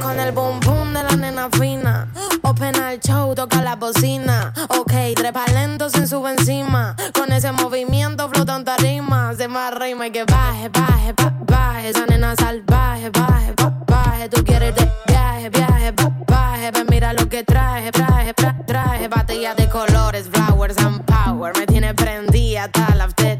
Con 0.00 0.18
el 0.18 0.32
boom 0.32 0.60
boom 0.60 0.92
de 0.92 1.02
la 1.02 1.16
nena 1.16 1.48
fina. 1.50 2.08
Open 2.42 2.74
al 2.76 2.98
show, 3.00 3.34
toca 3.34 3.62
la 3.62 3.76
bocina. 3.76 4.52
Ok, 4.78 4.92
trepa 5.14 5.44
lento 5.52 5.88
sin 5.90 6.06
sube 6.08 6.30
encima. 6.32 6.96
Con 7.14 7.32
ese 7.32 7.52
movimiento 7.52 8.28
flotan 8.28 8.64
tarima. 8.64 9.32
Se 9.34 9.48
más 9.48 9.74
rima 9.74 10.06
y 10.06 10.10
que 10.10 10.24
baje, 10.24 10.68
baje, 10.68 11.12
ba- 11.12 11.34
baje. 11.46 11.90
Esa 11.90 12.06
nena 12.06 12.34
salvaje, 12.36 13.10
baje, 13.10 13.52
ba- 13.56 13.74
baje. 13.86 14.28
Tú 14.28 14.44
quieres 14.44 14.74
de 14.74 14.90
viaje, 15.06 15.50
viaje, 15.50 15.92
ba- 15.92 16.12
baje. 16.26 16.70
Ven, 16.70 16.86
mira 16.90 17.12
lo 17.12 17.28
que 17.28 17.42
traje, 17.44 17.90
traje, 17.92 18.34
tra- 18.34 18.64
traje. 18.66 19.08
Batería 19.08 19.54
de 19.54 19.68
colores, 19.68 20.28
flowers 20.32 20.78
and 20.78 21.04
power. 21.04 21.52
Me 21.58 21.66
tiene 21.66 21.94
prendida 21.94 22.64
hasta 22.64 22.94
la 22.96 23.04
after 23.04 23.39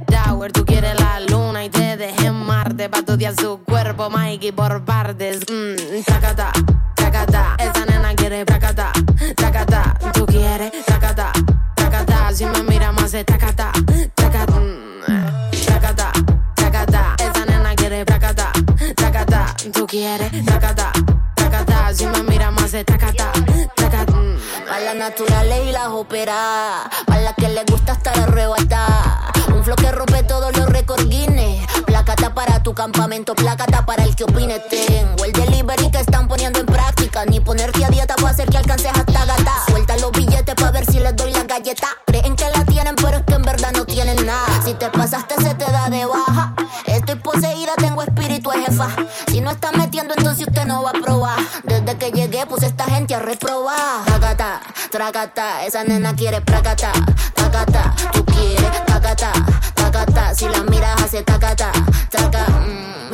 en 2.80 2.88
Marte. 2.88 2.88
Pa' 2.88 2.98
estudiar 2.98 3.34
su 3.38 3.60
cuerpo, 3.64 4.10
Mikey, 4.10 4.52
por 4.52 4.84
partes. 4.84 5.40
Mmm, 5.50 6.02
tacata, 6.06 6.52
tacata. 6.94 7.56
Esa 7.58 7.84
nena 7.86 8.14
quiere 8.14 8.44
tacata, 8.44 8.92
tacata. 9.36 9.94
Tú 10.12 10.26
quieres 10.26 10.72
tacata, 10.86 11.32
tacata. 11.74 12.32
Si 12.34 12.44
me 12.46 12.62
mira 12.62 12.92
más 12.92 13.12
de 13.12 13.24
tacata, 13.24 13.72
tacata. 14.14 14.52
mm, 14.60 15.66
Tacata, 15.66 16.12
tacata. 16.54 17.14
Esa 17.18 17.44
nena 17.44 17.74
quiere 17.74 18.04
tacata, 18.04 18.52
tacata. 18.96 19.54
Tú 19.72 19.86
quieres 19.86 20.30
tacata, 20.44 20.92
tacata. 21.34 21.94
Si 21.94 22.06
me 22.06 22.22
mira 22.22 22.50
más 22.50 22.72
de 22.72 22.84
tacata, 22.84 23.32
tacata. 23.76 24.12
mm. 24.12 24.36
Pa' 24.68 24.80
las 24.80 24.96
naturales 24.96 25.58
y 25.68 25.72
las 25.72 25.88
operadas. 25.88 26.88
Pa' 27.06 27.18
las 27.18 27.34
que 27.34 27.48
les 27.48 27.66
gusta 27.66 27.92
estar 27.92 28.18
arrebatada. 28.18 29.32
Un 29.54 29.64
flow 29.64 29.76
que 29.76 29.90
rompe 29.92 30.22
todos 30.22 30.56
los 30.56 30.66
récords 30.68 31.08
Guinness. 31.08 31.66
Placata 32.02 32.32
para 32.32 32.62
tu 32.62 32.72
campamento, 32.72 33.34
placata 33.34 33.84
para 33.84 34.04
el 34.04 34.16
que 34.16 34.24
opine. 34.24 34.58
Tengo 34.58 35.22
el 35.22 35.32
delivery 35.32 35.90
que 35.90 35.98
están 35.98 36.28
poniendo 36.28 36.58
en 36.58 36.64
práctica. 36.64 37.26
Ni 37.26 37.40
ponerte 37.40 37.84
a 37.84 37.88
dieta 37.90 38.16
para 38.16 38.30
hacer 38.30 38.48
que 38.48 38.56
alcances 38.56 38.90
hasta 38.90 39.26
gata. 39.26 39.52
Suelta 39.68 39.98
los 39.98 40.10
billetes 40.12 40.54
para 40.54 40.70
ver 40.70 40.86
si 40.86 40.98
les 40.98 41.14
doy 41.14 41.30
la 41.30 41.44
galleta. 41.44 41.88
Creen 42.06 42.34
que 42.36 42.48
la 42.56 42.64
tienen, 42.64 42.94
pero 42.96 43.18
es 43.18 43.22
que 43.24 43.34
en 43.34 43.42
verdad 43.42 43.72
no 43.74 43.84
tienen 43.84 44.24
nada. 44.24 44.62
Si 44.64 44.72
te 44.72 44.88
pasaste, 44.88 45.34
se 45.42 45.54
te 45.54 45.70
da 45.70 45.90
de 45.90 46.06
baja. 46.06 46.54
Estoy 46.86 47.16
poseída, 47.16 47.72
tengo 47.76 48.02
espíritu 48.02 48.48
de 48.48 48.64
jefa. 48.64 48.88
Si 49.30 49.42
no 49.42 49.50
está 49.50 49.70
metiendo, 49.72 50.14
entonces 50.16 50.48
usted 50.48 50.64
no 50.64 50.82
va 50.82 50.90
a 50.90 50.94
probar. 50.94 51.38
Desde 51.64 51.98
que 51.98 52.12
llegué, 52.12 52.46
puse 52.46 52.64
esta 52.64 52.84
gente 52.84 53.14
a 53.14 53.18
reprobar. 53.18 54.06
Tacata, 54.06 54.62
tracata, 54.90 55.64
esa 55.64 55.84
nena 55.84 56.14
quiere 56.14 56.40
placata. 56.40 56.92
Tacata, 57.34 57.94
tú 58.12 58.24
quieres 58.24 58.84
tacata, 58.86 59.32
tacata. 59.74 60.34
Si 60.34 60.48
la 60.48 60.62
miras, 60.64 61.00
hace 61.02 61.22
tacata, 61.22 61.70
taca. 62.10 62.46
mm. 62.48 63.10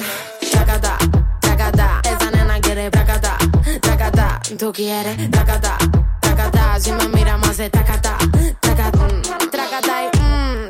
Tacata, 0.53 0.99
tacata. 1.41 2.01
Esa 2.03 2.31
nena 2.31 2.59
quiere 2.61 2.91
tacata, 2.91 3.37
tacata. 3.81 4.41
Tú 4.59 4.73
quieres 4.73 5.31
tacata, 5.31 5.77
tacata. 6.21 6.81
Si 6.81 6.93
me 6.93 7.09
mira 7.09 7.37
más 7.37 7.57
de 7.59 7.69
tacata, 7.71 8.17
tacata. 8.61 8.99
mm, 8.99 9.51
Tracata 9.51 10.16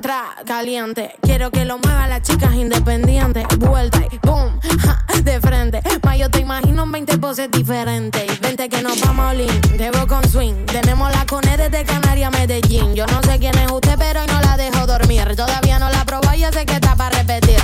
tra, 0.06 0.36
caliente. 0.46 1.16
Quiero 1.20 1.50
que 1.50 1.64
lo 1.64 1.78
mueva 1.78 2.06
las 2.06 2.22
chicas 2.22 2.54
independientes. 2.54 3.44
Vuelta 3.58 4.00
y 4.08 4.18
boom, 4.18 4.60
ja, 4.78 5.04
de 5.20 5.40
frente. 5.40 5.82
Ma, 6.04 6.16
yo 6.16 6.28
vamos 6.30 7.30
a 7.32 7.34
ser 7.34 7.50
diferentes. 7.50 8.40
Vente 8.40 8.68
que 8.68 8.82
nos 8.82 9.00
vamos 9.00 9.24
a 9.24 9.28
olin, 9.30 9.60
te 9.76 9.90
veo 9.90 10.06
con 10.06 10.22
swing. 10.28 10.64
Tenemos 10.66 11.10
la 11.10 11.26
cone 11.26 11.56
desde 11.56 11.84
Canarias 11.84 12.32
a 12.32 12.38
Medellín. 12.38 12.94
Yo 12.94 13.04
no 13.06 13.20
sé 13.24 13.38
quién 13.40 13.58
es 13.58 13.70
usted, 13.70 13.96
pero 13.98 14.20
hoy 14.20 14.28
no 14.28 14.40
la 14.42 14.56
dejo 14.56 14.86
dormir. 14.86 15.34
Todavía 15.34 15.80
no 15.80 15.90
la 15.90 16.04
probó 16.04 16.32
y 16.34 16.40
yo 16.40 16.52
sé 16.52 16.64
que 16.64 16.74
está 16.74 16.94
para 16.94 17.18
repetir. 17.18 17.58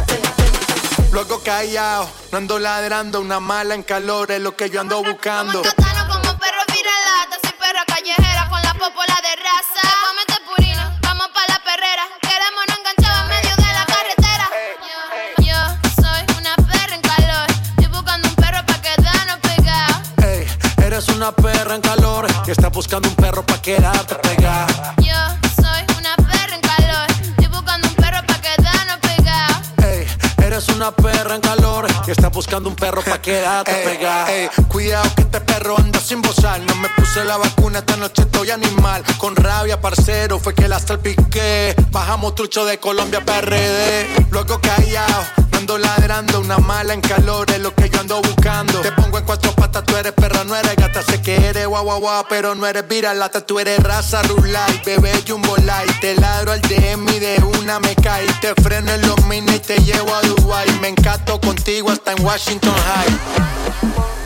Luego 1.12 1.40
callado, 1.44 2.09
no 2.32 2.39
ando 2.39 2.59
ladrando, 2.59 3.20
una 3.20 3.39
mala 3.39 3.77
en 3.77 3.85
calor 3.85 4.32
es 4.32 4.40
lo 4.40 4.56
que 4.56 4.69
yo 4.69 4.81
ando 4.81 5.01
buscando. 5.05 5.62
Catano 5.62 6.09
como 6.09 6.39
perro 6.40 6.62
viralata, 6.74 7.36
soy 7.40 7.52
perra 7.52 7.85
callejera 7.86 8.48
con 8.51 8.62
la 8.62 8.73
popola 8.74 9.16
de 9.23 9.36
raza. 9.36 10.32
Una 21.23 21.31
perra 21.31 21.77
en 21.77 21.81
calor 21.81 22.27
y 22.49 22.51
estás 22.51 22.73
buscando 22.73 23.09
un 23.09 23.15
perro 23.15 23.47
pa' 23.47 23.62
quedarte 23.62 24.16
pegada. 24.16 24.97
Yo 24.99 25.15
soy 25.55 25.85
una 25.97 26.16
perra 26.16 26.57
en 26.57 26.61
calor. 26.61 27.07
Estoy 27.28 27.47
buscando 27.47 27.86
un 27.86 27.94
perro 27.94 28.27
pa' 28.27 28.40
quedarnos 28.40 28.99
pegados. 28.99 29.57
Ey, 29.85 30.07
eres 30.44 30.69
una 30.70 30.90
perra 30.90 31.36
en 31.36 31.40
calor 31.40 31.86
y 32.09 32.11
estás 32.11 32.32
buscando 32.32 32.69
un 32.69 32.74
perro 32.74 33.03
pa' 33.03 33.23
quedarte 33.23 33.73
pegada. 33.73 34.32
Ey, 34.32 34.51
cuidado 34.66 35.09
que 35.15 35.23
este 35.23 35.40
perro 35.43 35.78
anda 35.78 36.01
sin 36.01 36.23
bozar. 36.23 36.61
No 36.62 36.74
me 36.74 36.89
puse 36.89 37.24
la 37.24 37.36
vacuna, 37.36 37.78
esta 37.78 37.97
noche 37.97 38.23
estoy 38.23 38.51
animal. 38.51 39.05
Con 39.19 39.36
rabia, 39.36 39.81
parcero, 39.81 40.40
fue 40.40 40.57
que 40.57 40.66
la 40.66 40.81
salpiqué. 40.81 41.77
Bajamos 41.93 42.35
trucho 42.35 42.65
de 42.65 42.81
Colombia 42.81 43.20
a 43.20 43.24
PRD. 43.24 44.27
Luego 44.32 44.61
callado, 44.61 45.23
no 45.52 45.52
ando 45.63 45.79
ladrando. 45.79 46.41
Una 46.41 46.59
mala 46.59 46.93
en 46.93 47.01
calor 47.01 47.51
es 47.51 47.61
lo 47.61 47.75
que 47.75 47.89
yo 47.89 48.01
ando 48.01 48.21
buscando. 48.21 48.81
Te 48.81 48.91
pongo 48.93 49.19
en 49.19 49.25
cuatro 49.25 49.53
patas, 49.53 49.85
tú 49.85 49.97
eres 49.97 50.13
perra, 50.13 50.45
no 50.45 50.57
eres 50.57 50.75
gata. 50.77 51.03
Sé 51.03 51.23
que 51.23 51.37
eres 51.37 51.67
guau 51.67 51.85
guau 51.85 52.01
guau, 52.01 52.25
pero 52.29 52.55
no 52.55 52.67
eres 52.67 52.87
viralata. 52.87 53.41
Tú 53.47 53.61
eres 53.61 53.79
raza 53.81 54.23
rulay, 54.23 54.83
bebé 54.85 55.13
jumbo 55.27 55.57
light. 55.59 56.01
Te 56.01 56.17
ladro 56.17 56.53
al 56.53 56.61
DM 56.63 57.09
y 57.11 57.19
de 57.21 57.43
una 57.61 57.79
me 57.81 57.95
cae. 57.95 58.27
Te 58.41 58.55
freno 58.61 58.93
en 58.93 59.03
los 59.03 59.25
mini 59.27 59.55
y 59.55 59.59
te 59.61 59.77
llevo 59.79 60.13
a 60.15 60.23
Dubai. 60.23 60.69
Me 60.81 60.89
encanto 60.89 61.41
contigo 61.41 61.91
hasta 61.91 62.13
en 62.13 62.25
Washington 62.25 62.75
High. 62.75 64.22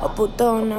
O 0.00 0.08
putona? 0.08 0.78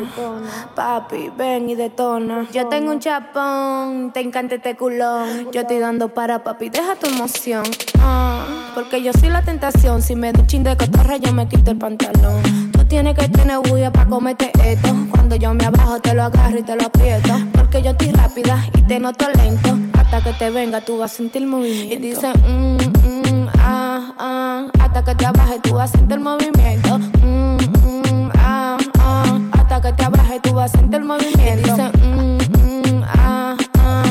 Papi, 0.76 1.31
ven 1.38 1.69
y 1.69 1.76
detona. 1.76 2.48
Yo 2.52 2.68
tengo 2.68 2.91
un 2.91 2.99
chapón, 2.99 4.11
te 4.14 4.22
encanta 4.22 4.56
este 4.56 4.76
culón. 4.76 5.52
Yo 5.52 5.61
estoy 5.61 5.80
dando 5.80 6.10
para 6.10 6.44
papi, 6.44 6.69
deja 6.69 6.95
tu 6.95 7.07
emoción. 7.07 7.64
Ah, 7.99 8.45
porque 8.73 9.02
yo 9.02 9.14
soy 9.14 9.30
la 9.30 9.41
tentación. 9.41 10.02
Si 10.02 10.15
me 10.15 10.31
doy 10.31 10.41
un 10.41 10.48
chin 10.48 10.64
de 10.64 10.76
cotorra, 10.76 11.18
yo 11.18 11.31
me 11.34 11.48
quito 11.48 11.72
el 11.72 11.77
pantalón. 11.77 12.72
Tú 12.72 12.85
tienes 12.85 13.15
que 13.18 13.27
tener 13.27 13.60
bulla 13.60 13.91
para 13.91 14.10
comerte 14.10 14.52
esto. 14.64 14.90
Cuando 15.11 15.35
yo 15.35 15.53
me 15.53 15.65
abajo, 15.65 15.99
te 15.99 16.14
lo 16.14 16.23
agarro 16.23 16.60
y 16.60 16.64
te 16.64 16.76
lo 16.76 16.85
aprieto. 16.85 17.34
Porque 17.53 17.81
yo 17.81 17.91
estoy 17.91 18.11
rápida 18.11 18.65
y 18.77 18.81
te 18.81 18.99
noto 18.99 19.26
lento. 19.30 19.77
Hasta 19.98 20.22
que 20.22 20.34
te 20.34 20.49
venga, 20.49 20.81
tú 20.81 20.98
vas 20.98 21.14
a 21.14 21.15
sentir 21.15 21.45
movimiento. 21.48 21.94
Y 21.94 21.98
dicen, 21.98 22.34
mm, 22.45 22.77
mm, 22.77 23.49
ah, 23.60 24.14
ah. 24.18 24.68
Hasta 24.80 25.03
que 25.03 25.15
te 25.15 25.26
abajes, 25.26 25.61
tú 25.61 25.73
vas 25.76 25.94
a 25.94 25.98
sentir 25.98 26.19
movimiento. 26.19 26.99
Hasta 29.74 29.90
que 29.90 29.98
te 29.98 30.04
abajes, 30.04 30.40
tú 30.44 30.54
vas 30.54 30.72
a 30.72 30.78
sentir 30.78 31.04
movimiento. 31.04 31.76
Ah, 33.08 33.58
ah. 33.80 34.04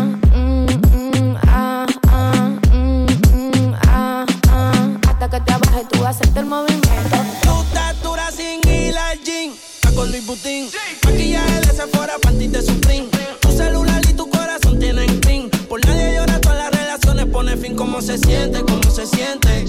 Hasta 5.08 5.30
que 5.30 5.40
te 5.40 5.52
abajes, 5.52 5.88
tú 5.88 6.00
vas 6.00 6.16
a 6.16 6.24
sentir 6.24 6.44
movimiento. 6.46 7.16
Tu 7.42 7.62
estatura 7.62 8.28
sin 8.32 8.60
gym. 8.60 9.52
Está 9.74 9.92
con 9.94 10.10
Luis 10.10 10.26
Butín. 10.26 10.68
Maquillaje 11.04 11.60
de 11.60 11.72
Sephora, 11.72 12.14
panty 12.20 12.48
de 12.48 12.60
Supreme. 12.60 13.06
Tu 13.40 13.52
celular 13.52 14.02
y 14.10 14.14
tu 14.14 14.28
corazón 14.28 14.80
tienen 14.80 15.20
clean. 15.20 15.48
Por 15.68 15.86
nadie 15.86 16.16
llora, 16.16 16.40
todas 16.40 16.58
las 16.58 16.72
relaciones 16.72 17.26
pone 17.26 17.56
fin. 17.56 17.76
¿Cómo 17.76 18.02
se 18.02 18.18
siente? 18.18 18.62
¿Cómo 18.62 18.90
se 18.90 19.06
siente? 19.06 19.68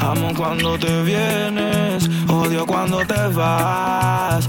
Amo 0.00 0.32
cuando 0.36 0.78
te 0.78 1.02
vienes, 1.02 2.08
odio 2.28 2.64
cuando 2.66 2.98
te 3.06 3.28
vas. 3.34 4.48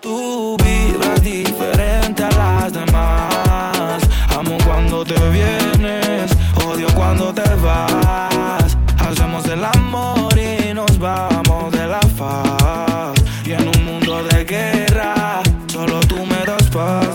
Tú 0.00 0.56
vibras 0.62 1.20
diferente 1.22 2.22
a 2.22 2.30
las 2.30 2.72
demás. 2.72 4.02
Amo 4.36 4.56
cuando 4.64 5.04
te 5.04 5.18
vienes, 5.30 6.30
odio 6.64 6.86
cuando 6.94 7.32
te 7.34 7.48
vas. 7.56 8.76
Hacemos 8.98 9.44
el 9.46 9.64
amor 9.64 10.32
y 10.38 10.72
nos 10.72 10.98
vamos 10.98 11.72
de 11.72 11.86
la 11.88 12.00
faz. 12.16 13.14
Y 13.44 13.52
en 13.52 13.68
un 13.68 13.84
mundo 13.84 14.22
de 14.24 14.44
guerra, 14.44 15.42
solo 15.66 15.98
tú 16.00 16.24
me 16.24 16.44
das 16.44 16.62
paz. 16.70 17.08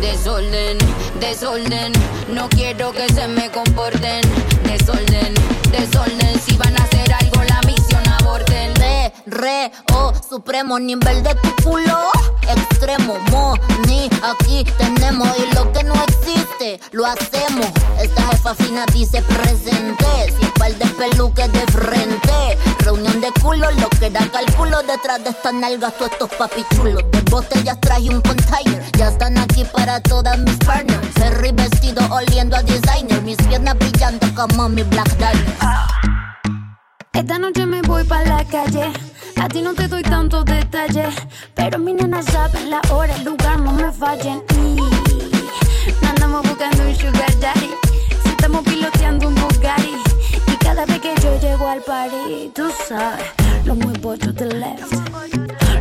Desorden, 0.00 0.76
desorden, 1.20 1.92
no 2.30 2.48
quiero 2.50 2.92
que 2.92 3.08
se 3.14 3.26
me 3.28 3.50
comporten. 3.50 4.20
Desorden, 4.64 5.32
desorden, 5.70 6.40
si 6.40 6.56
van 6.56 6.76
a 6.78 6.85
Re, 9.26 9.32
re, 9.38 9.72
oh, 9.92 10.12
supremo 10.28 10.78
nivel 10.78 11.22
de 11.22 11.34
tu 11.34 11.64
culo. 11.64 12.10
Extremo, 12.48 13.18
mo, 13.32 13.54
ni, 13.88 14.08
aquí 14.22 14.64
tenemos 14.78 15.28
y 15.36 15.54
lo 15.54 15.72
que 15.72 15.82
no 15.82 15.94
existe, 15.94 16.80
lo 16.92 17.04
hacemos. 17.04 17.66
Esta 18.00 18.22
jefa 18.28 18.54
fina 18.54 18.86
dice 18.92 19.22
presente, 19.22 20.06
sin 20.38 20.50
par 20.52 20.72
de 20.74 20.86
peluques 20.86 21.52
de 21.52 21.60
frente. 21.72 22.58
Reunión 22.78 23.20
de 23.20 23.32
culo, 23.42 23.68
lo 23.72 23.88
que 23.90 24.10
da 24.10 24.24
cálculo 24.30 24.80
detrás 24.84 25.22
de 25.24 25.30
estas 25.30 25.54
nalgas, 25.54 25.96
todos 25.96 26.12
estos 26.12 26.30
papichulos. 26.30 27.02
De 27.10 27.20
botellas 27.28 27.80
traje 27.80 28.08
un 28.08 28.20
container, 28.20 28.92
ya 28.96 29.08
están 29.08 29.36
aquí 29.38 29.64
para 29.64 30.00
todas 30.02 30.38
mis 30.38 30.56
partners. 30.58 31.06
Ferry 31.14 31.50
vestido 31.50 32.02
oliendo 32.12 32.56
a 32.56 32.62
designer, 32.62 33.20
mis 33.22 33.36
piernas 33.38 33.76
brillando 33.76 34.26
como 34.36 34.68
mi 34.68 34.84
black 34.84 35.16
diamond. 35.18 35.96
Esta 37.12 37.38
noche 37.38 37.66
me 37.66 37.82
voy 37.82 38.04
pa' 38.04 38.22
la 38.22 38.44
calle. 38.44 38.92
A 39.40 39.48
ti 39.48 39.60
no 39.62 39.74
te 39.74 39.86
doy 39.88 40.02
tantos 40.02 40.44
detalles. 40.44 41.14
Pero 41.54 41.78
mi 41.78 41.92
nena 41.92 42.22
sabe 42.22 42.64
la 42.66 42.80
hora, 42.90 43.14
el 43.14 43.24
lugar, 43.24 43.58
no 43.60 43.72
me 43.72 43.92
fallen. 43.92 44.42
Y 44.54 46.06
andamos 46.06 46.42
buscando 46.42 46.82
un 46.82 46.94
sugar 46.94 47.40
daddy. 47.40 47.70
Si 48.22 48.28
estamos 48.30 48.62
piloteando 48.64 49.28
un 49.28 49.34
Bugatti. 49.34 49.94
Y 50.46 50.56
cada 50.56 50.84
vez 50.86 51.00
que 51.00 51.14
yo 51.22 51.38
llego 51.40 51.68
al 51.68 51.80
party, 51.82 52.50
tú 52.54 52.70
sabes, 52.88 53.26
lo 53.64 53.74
muevo 53.74 54.16
to 54.16 54.32
the 54.32 54.46
left. 54.46 54.92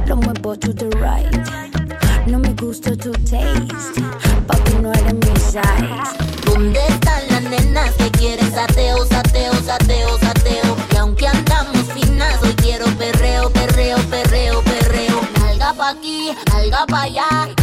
Lo 0.07 0.15
muevo 0.18 0.56
to 0.57 0.73
the 0.73 0.90
right. 0.98 1.65
No 2.27 2.40
me 2.40 2.53
gusta 2.53 2.95
tu 2.95 3.11
taste. 3.11 4.02
Papi, 4.48 4.73
no 4.82 4.91
eres 4.91 5.14
mi 5.14 5.36
size. 5.40 5.61
¿Dónde 6.45 6.80
están 6.88 7.22
las 7.30 7.41
nenas 7.44 7.91
que 7.94 8.11
quieren 8.11 8.52
sateo, 8.52 9.06
sateo, 9.06 9.53
sateo? 9.64 10.24
Aquí, 16.66 16.72
nalga 16.72 16.86
pa' 16.88 17.04
allá, 17.04 17.55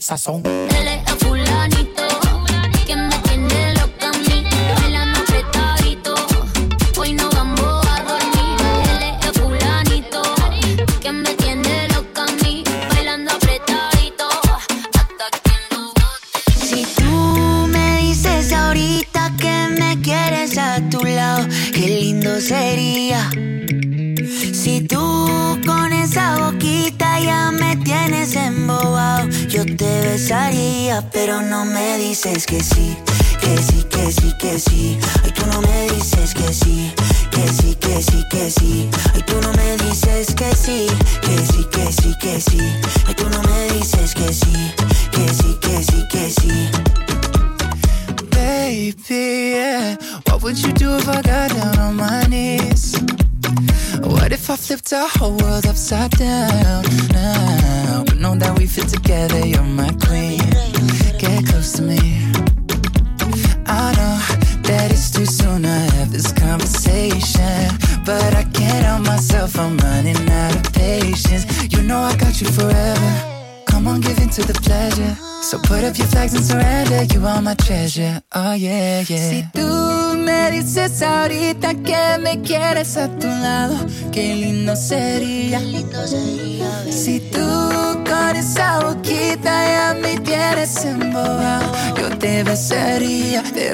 vaina 0.00 0.55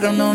besaría, 0.03 0.11
pero 0.11 0.13
no 0.13 0.35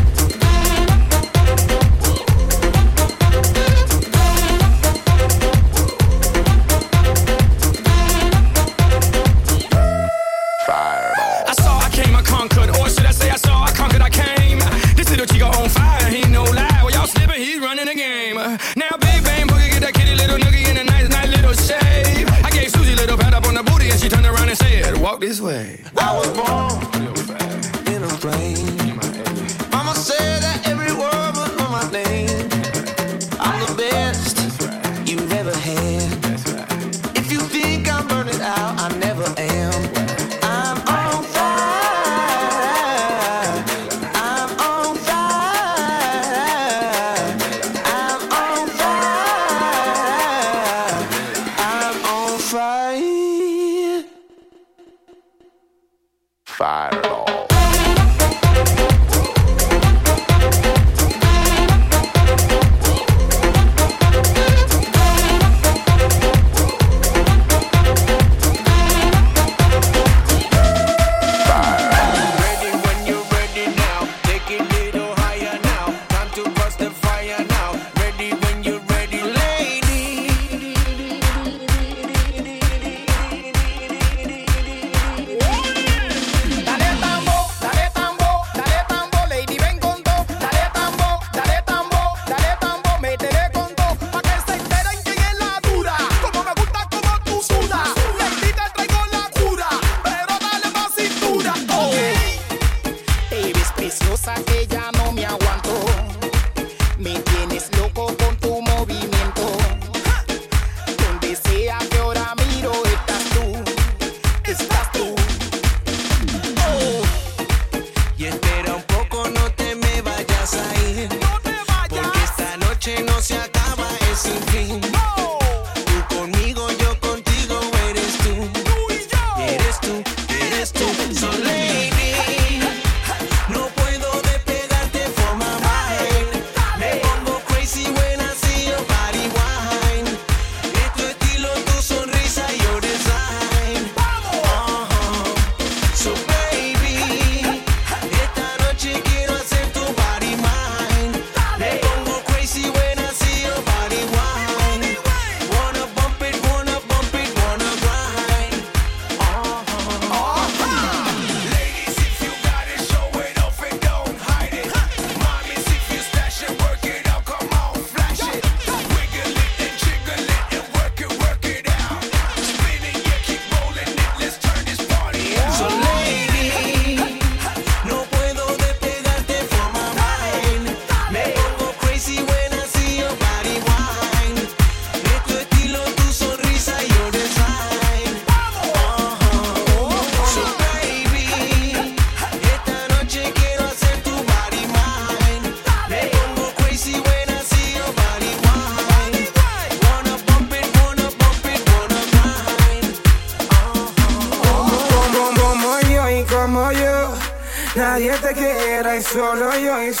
way. 25.41 25.79
I 25.97 26.17
was 26.17 26.27
born. 26.37 27.00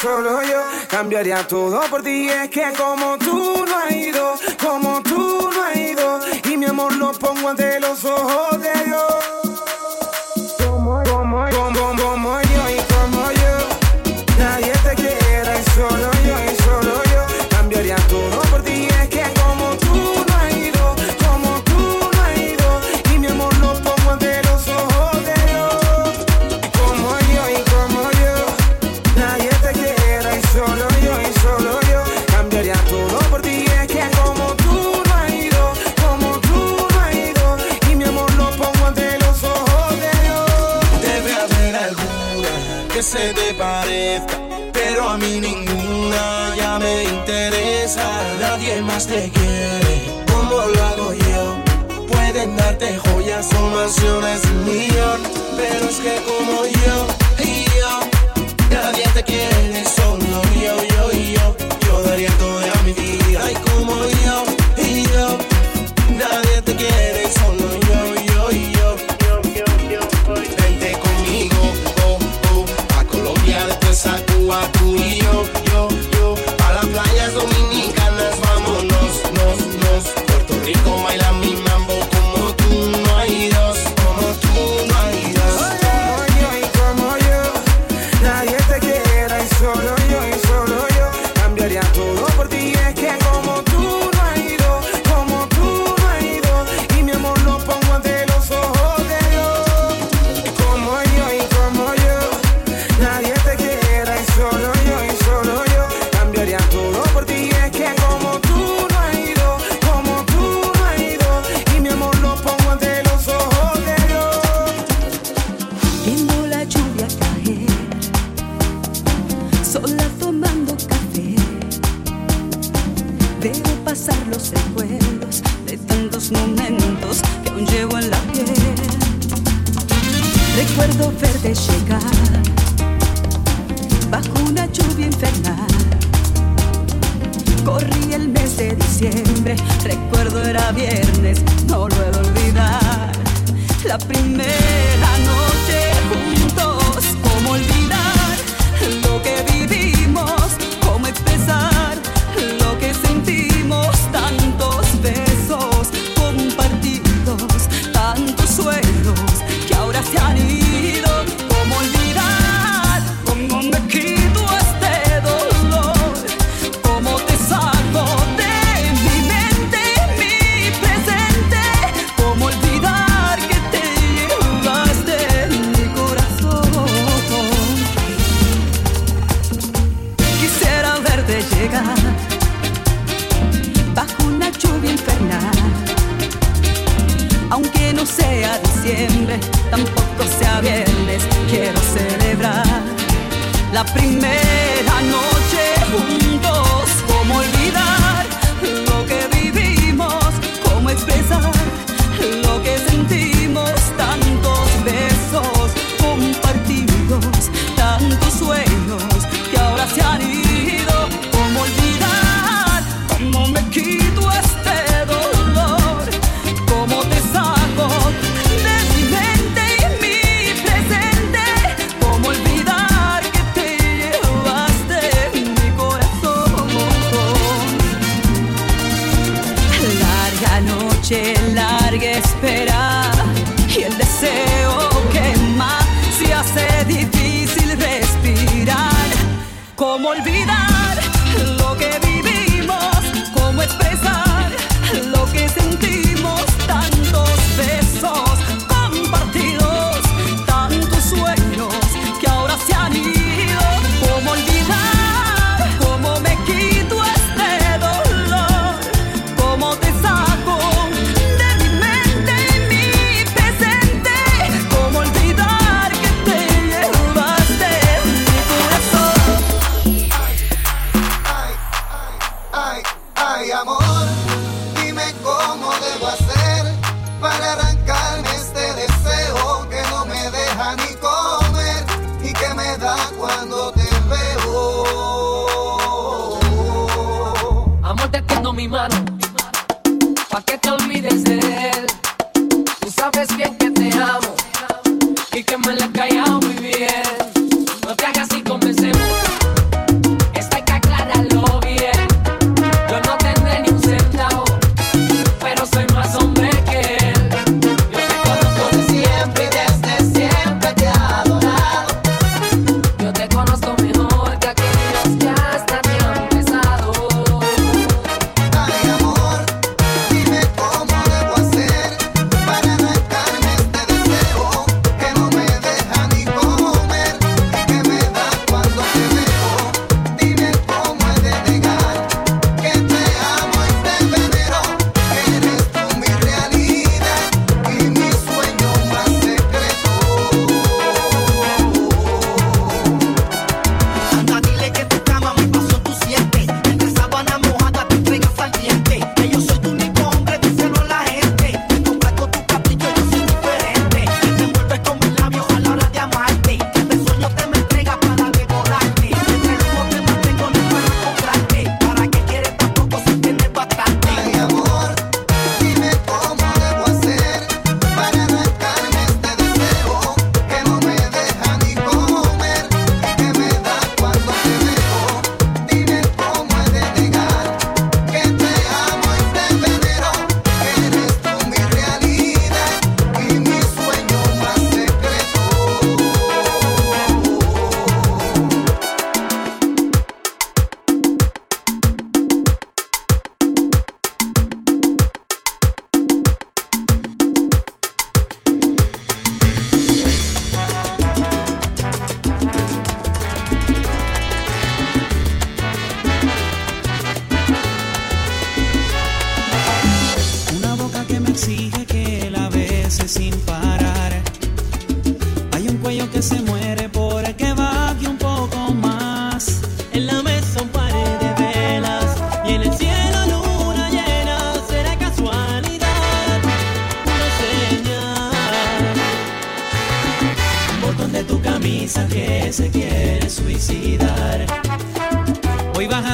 solo 0.01 0.41
yo 0.41 0.63
cambiaría 0.87 1.47
todo 1.47 1.79
por 1.89 2.01
ti. 2.01 2.27
Es 2.27 2.49
que 2.49 2.73
como 2.75 3.17
tú 3.17 3.65
no 3.65 3.77
has 3.77 3.91
ido, 3.91 4.33
como 4.59 5.01
tú 5.03 5.49
no 5.53 5.63
has 5.63 5.75
ido, 5.75 6.19
y 6.51 6.57
mi 6.57 6.65
amor 6.65 6.95
lo 6.95 7.11
pongo 7.13 7.49
ante 7.49 7.79
los 7.79 8.03
ojos 8.05 8.59
de 8.59 8.85
Dios. 8.85 9.30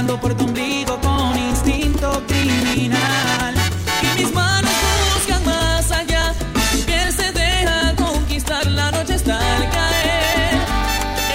Por 0.08 0.34
tu 0.36 0.46
ombligo 0.46 1.00
con 1.00 1.38
instinto 1.38 2.24
criminal. 2.28 3.54
Y 4.02 4.20
mis 4.20 4.34
manos 4.34 4.72
buscan 5.14 5.46
más 5.46 5.92
allá. 5.92 6.34
Tu 6.72 6.80
piel 6.86 7.12
se 7.14 7.32
deja 7.32 7.94
conquistar. 7.96 8.66
La 8.68 8.90
noche 8.92 9.16
está 9.16 9.38
al 9.38 9.70
caer. 9.70 10.54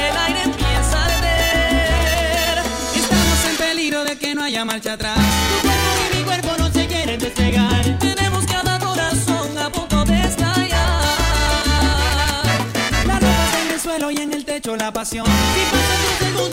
El 0.04 0.16
aire 0.26 0.42
empieza 0.44 0.98
a 0.98 1.04
arder. 1.04 2.62
Estamos 2.96 3.44
en 3.50 3.56
peligro 3.56 4.04
de 4.04 4.18
que 4.18 4.34
no 4.34 4.42
haya 4.42 4.64
marcha 4.64 4.94
atrás. 4.94 5.18
Tu 5.18 5.68
cuerpo 5.68 6.00
y 6.10 6.16
mi 6.16 6.24
cuerpo 6.24 6.50
no 6.58 6.72
se 6.72 6.86
quieren 6.86 7.20
despegar. 7.20 7.98
Tenemos 7.98 8.44
cada 8.46 8.78
corazón 8.78 9.58
a 9.58 9.70
punto 9.70 10.04
de 10.06 10.20
estallar. 10.22 11.04
La 13.06 13.14
ropa 13.14 13.58
en 13.64 13.74
el 13.74 13.80
suelo 13.80 14.10
y 14.10 14.16
en 14.16 14.32
el 14.32 14.44
techo 14.44 14.76
la 14.76 14.92
pasión. 14.92 15.26
Si 15.26 15.60
pasan 15.70 16.02
dos 16.02 16.18
segundos. 16.18 16.51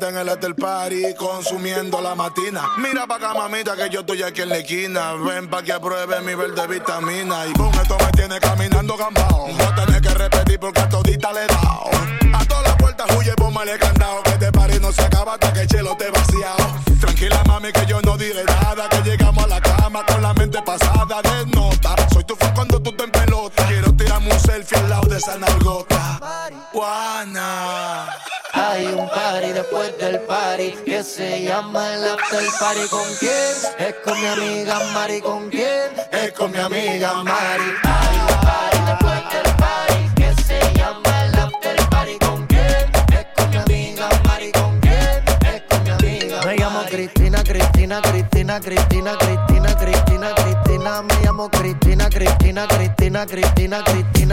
En 0.00 0.16
el 0.16 0.28
after 0.28 0.56
party 0.56 1.14
consumiendo 1.14 2.00
la 2.00 2.16
matina. 2.16 2.68
Mira 2.78 3.06
pa' 3.06 3.14
acá, 3.14 3.32
mamita, 3.32 3.76
que 3.76 3.88
yo 3.88 4.00
estoy 4.00 4.24
aquí 4.24 4.42
en 4.42 4.48
la 4.48 4.58
esquina. 4.58 5.12
Ven 5.12 5.48
pa' 5.48 5.62
que 5.62 5.72
apruebe 5.72 6.20
mi 6.22 6.34
verde 6.34 6.66
vitamina. 6.66 7.46
Y 7.46 7.52
con 7.52 7.72
esto 7.74 7.96
me 8.04 8.10
tiene 8.10 8.40
caminando 8.40 8.96
gambao. 8.96 9.48
No 9.56 9.74
tenés 9.76 10.00
que 10.00 10.08
repetir 10.08 10.58
porque 10.58 10.80
a 10.80 10.88
todita 10.88 11.32
le 11.32 11.44
he 11.44 11.46
dado. 11.46 11.90
A 12.34 12.44
todas 12.44 12.64
las 12.64 12.76
puertas 12.76 13.06
huye, 13.16 13.34
pues 13.36 13.46
bomba 13.46 13.64
le 13.64 13.78
canta. 13.78 14.03
que 30.84 31.04
se 31.04 31.44
llama 31.44 31.94
el 31.94 32.04
after 32.04 32.44
party. 32.58 32.88
¿Con 32.90 33.06
quién? 33.20 33.54
Es 33.78 33.94
con 34.04 34.20
mi 34.20 34.26
amiga 34.26 34.80
Mari. 34.92 35.20
¿Con 35.20 35.48
quién? 35.48 35.92
Es 36.10 36.32
con 36.32 36.50
mi 36.50 36.58
amiga 36.58 37.22
Mari. 37.22 37.62
Party, 37.82 38.78
después 38.84 39.22
del 39.32 39.54
party 39.54 40.14
que 40.16 40.42
se 40.42 40.60
llama 40.74 41.24
el 41.24 41.38
after 41.38 41.88
party. 41.88 42.18
¿Con 42.18 42.46
quién? 42.48 42.90
Es 43.12 43.26
con 43.36 43.50
mi 43.50 43.56
amiga 43.58 44.08
Mari. 44.24 44.50
¿Con 44.52 44.80
quién? 44.80 45.24
Es 45.54 45.62
con 45.68 45.84
mi 45.84 45.90
amiga 45.90 46.36
Mari. 46.38 46.46
Me 46.48 46.56
llamo 46.56 46.80
Cristina, 46.90 47.42
Cristina, 47.44 48.02
Cristina, 48.02 48.60
Cristina, 48.60 49.16
Cristina, 49.16 49.76
Cristina, 49.76 50.34
Cristina. 50.34 51.02
Me 51.02 51.14
llamo 51.22 51.48
Cristina, 51.48 52.08
Cristina, 52.08 52.66
Cristina, 52.66 53.26
Cristina, 53.26 53.84
Cristina. 53.84 54.23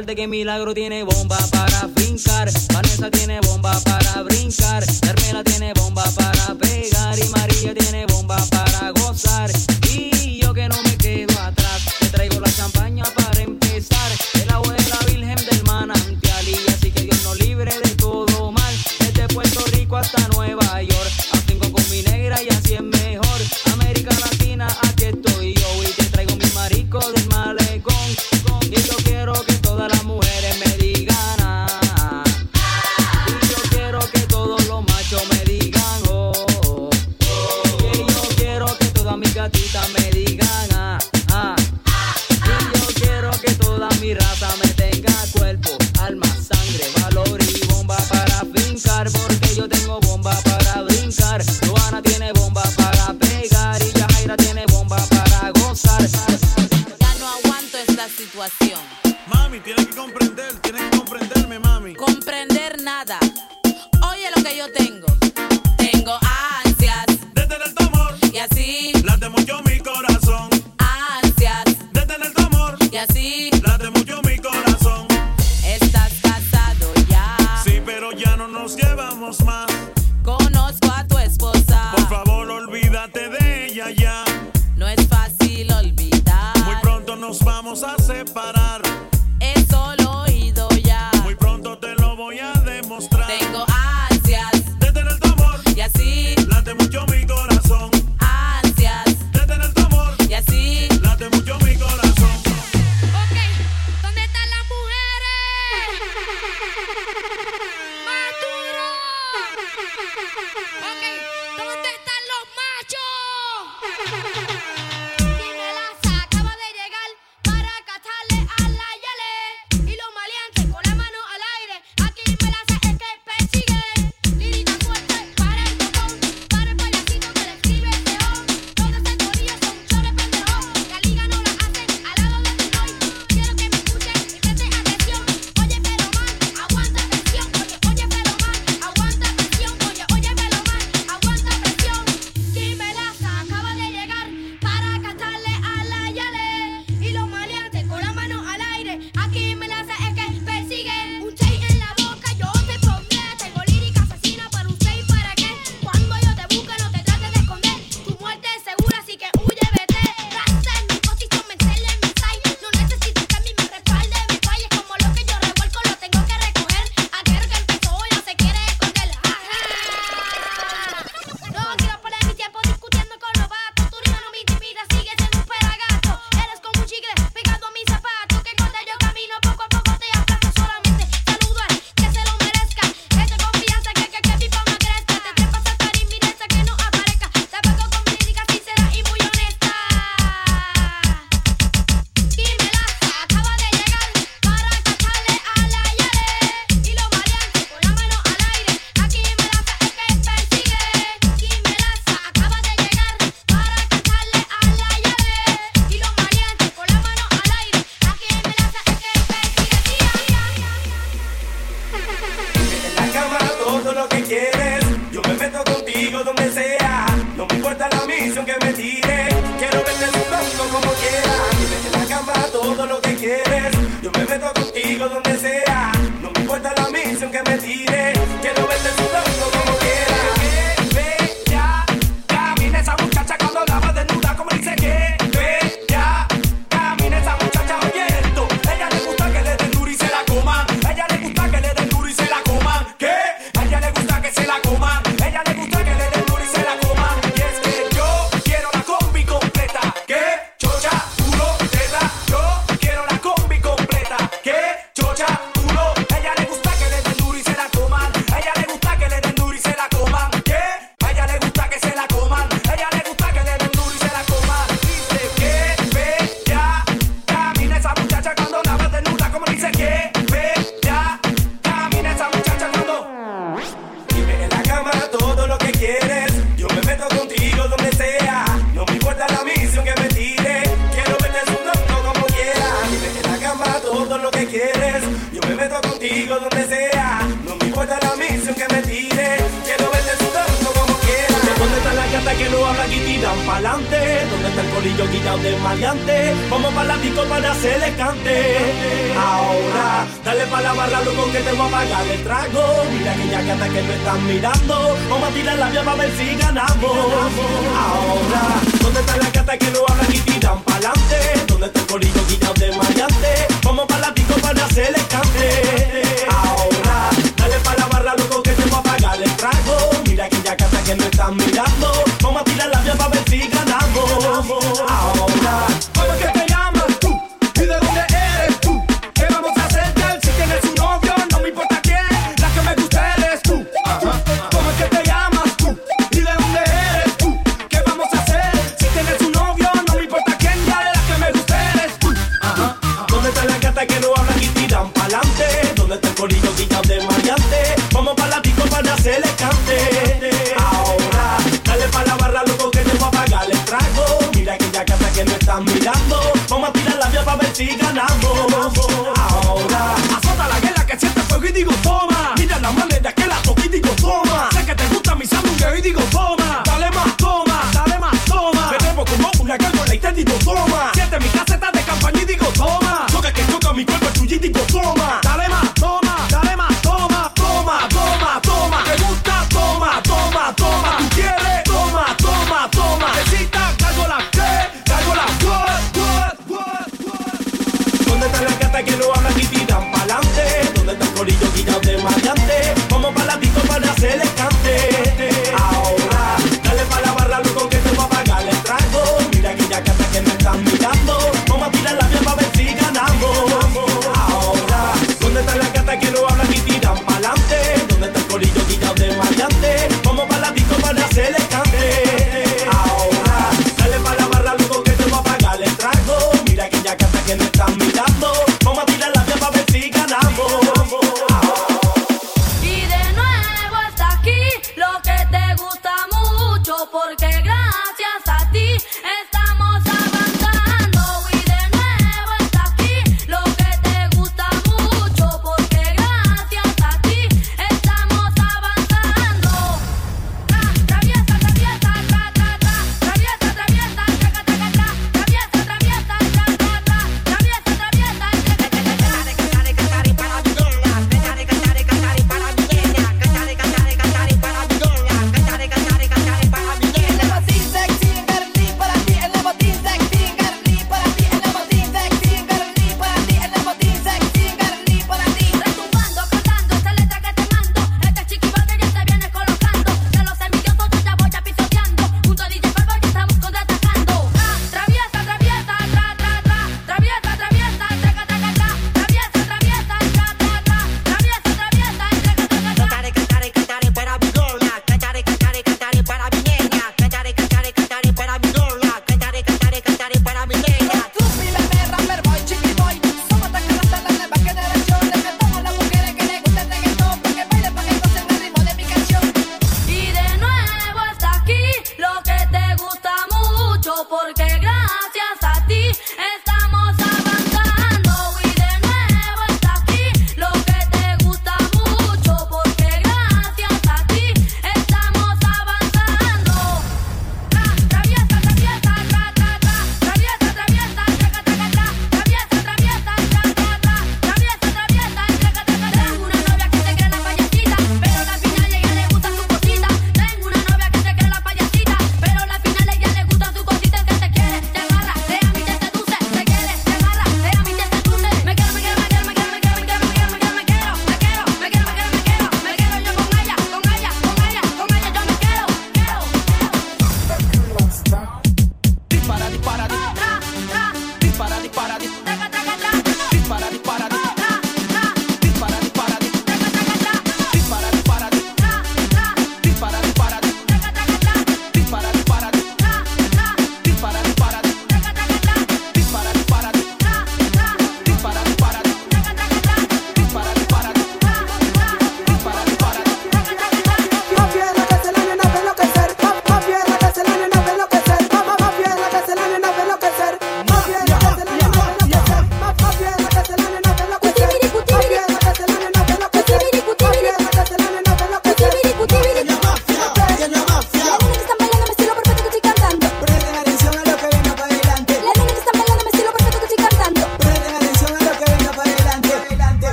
Para 0.00 0.12
asegurarte 0.12 0.16
que 0.16 0.28
Milagro 0.28 0.72
tiene 0.72 0.89